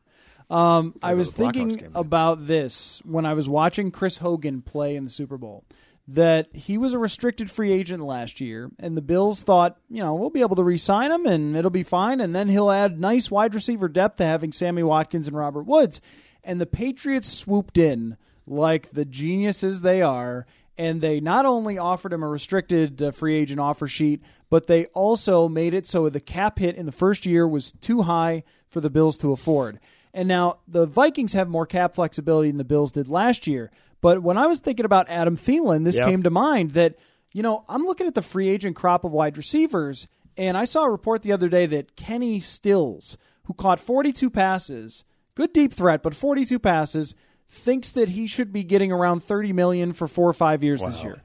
[0.49, 4.17] Um, I was to the Blackhawks thinking game, about this when I was watching Chris
[4.17, 5.65] Hogan play in the Super Bowl.
[6.05, 10.13] That he was a restricted free agent last year, and the Bills thought, you know,
[10.13, 13.31] we'll be able to re-sign him, and it'll be fine, and then he'll add nice
[13.31, 16.01] wide receiver depth to having Sammy Watkins and Robert Woods.
[16.43, 20.45] And the Patriots swooped in like the geniuses they are,
[20.77, 24.87] and they not only offered him a restricted uh, free agent offer sheet, but they
[24.87, 28.81] also made it so the cap hit in the first year was too high for
[28.81, 29.79] the Bills to afford.
[30.13, 33.71] And now the Vikings have more cap flexibility than the Bills did last year.
[34.03, 36.05] But when I was thinking about Adam Thielen, this Yeah.
[36.09, 36.95] came to mind that,
[37.33, 40.83] you know, I'm looking at the free agent crop of wide receivers, and I saw
[40.83, 46.03] a report the other day that Kenny Stills, who caught 42 passes, good deep threat,
[46.03, 47.15] but 42 passes,
[47.47, 51.01] thinks that he should be getting around 30 million for four or five years this
[51.01, 51.21] year.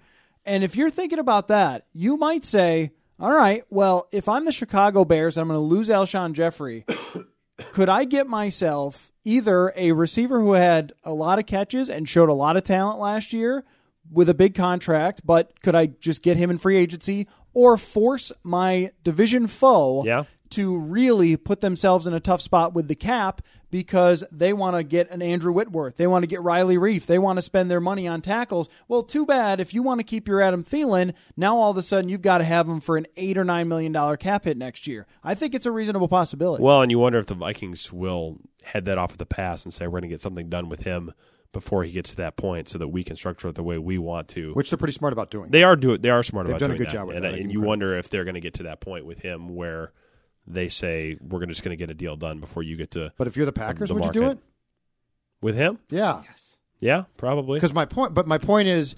[0.46, 4.52] And if you're thinking about that, you might say, all right, well, if I'm the
[4.52, 6.84] Chicago Bears and I'm going to lose Alshon Jeffery,
[7.72, 12.30] could I get myself either a receiver who had a lot of catches and showed
[12.30, 13.62] a lot of talent last year
[14.10, 18.32] with a big contract, but could I just get him in free agency or force
[18.42, 20.24] my division foe Yeah.
[20.50, 24.82] to really put themselves in a tough spot with the cap because they want to
[24.82, 25.98] get an Andrew Whitworth.
[25.98, 27.04] They want to get Riley Reiff.
[27.04, 28.70] They want to spend their money on tackles.
[28.88, 29.60] Well, too bad.
[29.60, 32.38] If you want to keep your Adam Thielen, now all of a sudden you've got
[32.38, 35.06] to have him for an eight or nine million dollar cap hit next year.
[35.22, 36.62] I think it's a reasonable possibility.
[36.64, 38.38] Well, and you wonder if the Vikings will
[38.72, 40.80] head that off at the pass and say we're going to get something done with
[40.80, 41.12] him
[41.52, 43.96] before he gets to that point, so that we can structure it the way we
[43.96, 44.52] want to.
[44.52, 45.50] which they're pretty smart about doing.
[45.50, 46.92] They are do They are smart They've about done a good that.
[46.92, 47.34] job with and, that.
[47.34, 49.54] I and you them wonder if they're going to get to that point with him
[49.54, 49.92] where
[50.46, 53.26] they say we're just going to get a deal done before you get to but
[53.26, 54.38] if you're the Packers, the would you do it?
[55.40, 55.78] with him.
[55.90, 56.22] Yeah.
[56.80, 57.58] Yeah, probably.
[57.58, 58.94] Because my point, but my point is,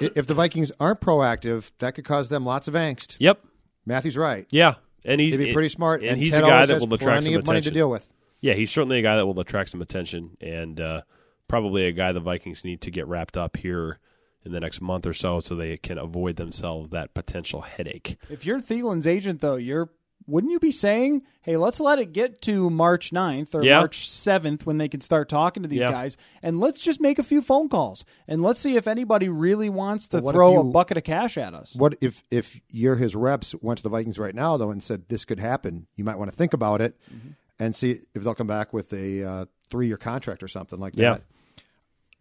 [0.00, 3.16] if the Vikings aren't proactive, that could cause them lots of angst.
[3.18, 3.44] Yep.
[3.84, 4.46] Matthew's right.
[4.50, 6.92] Yeah, and he's They'd be pretty smart, and, and he's Ted a guy that will
[6.94, 8.08] attract plenty some of money to deal with.
[8.40, 11.02] Yeah, he's certainly a guy that will attract some attention, and uh,
[11.48, 13.98] probably a guy the Vikings need to get wrapped up here
[14.44, 18.16] in the next month or so, so they can avoid themselves that potential headache.
[18.30, 19.90] If you're Thielen's agent, though, you're
[20.26, 23.78] wouldn't you be saying, "Hey, let's let it get to March 9th or Yeah.
[23.78, 25.90] March 7th when they can start talking to these Yeah.
[25.90, 29.70] guys, and let's just make a few phone calls and let's see if anybody really
[29.70, 32.60] wants to But what if throw a bucket of cash at us." What if if
[32.68, 35.86] you're his reps went to the Vikings right now though and said this could happen?
[35.96, 37.30] You might want to think about it Mm-hmm.
[37.58, 40.94] And see if they'll come back with a uh, three year contract or something like
[40.96, 41.14] Yeah.
[41.14, 41.22] that.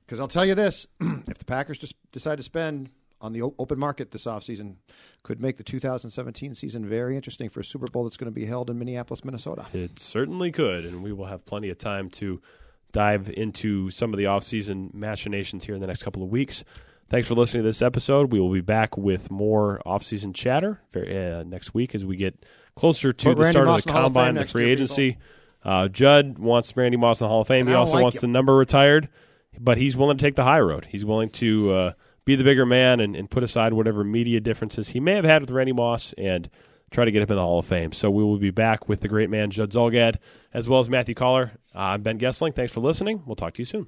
[0.05, 3.79] Because I'll tell you this: if the Packers just decide to spend on the open
[3.79, 4.75] market this offseason,
[5.23, 8.45] could make the 2017 season very interesting for a Super Bowl that's going to be
[8.45, 9.65] held in Minneapolis, Minnesota.
[9.73, 12.39] It certainly could, and we will have plenty of time to
[12.93, 16.63] dive into some of the off-season machinations here in the next couple of weeks.
[17.09, 18.33] Thanks for listening to this episode.
[18.33, 22.45] We will be back with more off-season chatter very, uh, next week as we get
[22.75, 24.43] closer to Put the Randy start Moss of the in the Hall of combine, Fame
[24.43, 25.17] the free year, agency.
[25.63, 27.61] Uh, Judd wants Randy Moss in the Hall of Fame.
[27.61, 29.07] And he also like wants the number retired,
[29.57, 30.85] but he's willing to take the high road.
[30.85, 31.93] He's willing to uh,
[32.25, 35.41] be the bigger man and, and put aside whatever media differences he may have had
[35.41, 36.49] with Randy Moss and
[36.91, 37.93] try to get him in the Hall of Fame.
[37.93, 40.17] So we will be back with the great man Judd Zulgad
[40.53, 41.53] as well as Matthew Coller.
[41.73, 42.53] I'm Ben Goessling.
[42.53, 43.23] Thanks for listening.
[43.25, 43.87] We'll talk to you soon.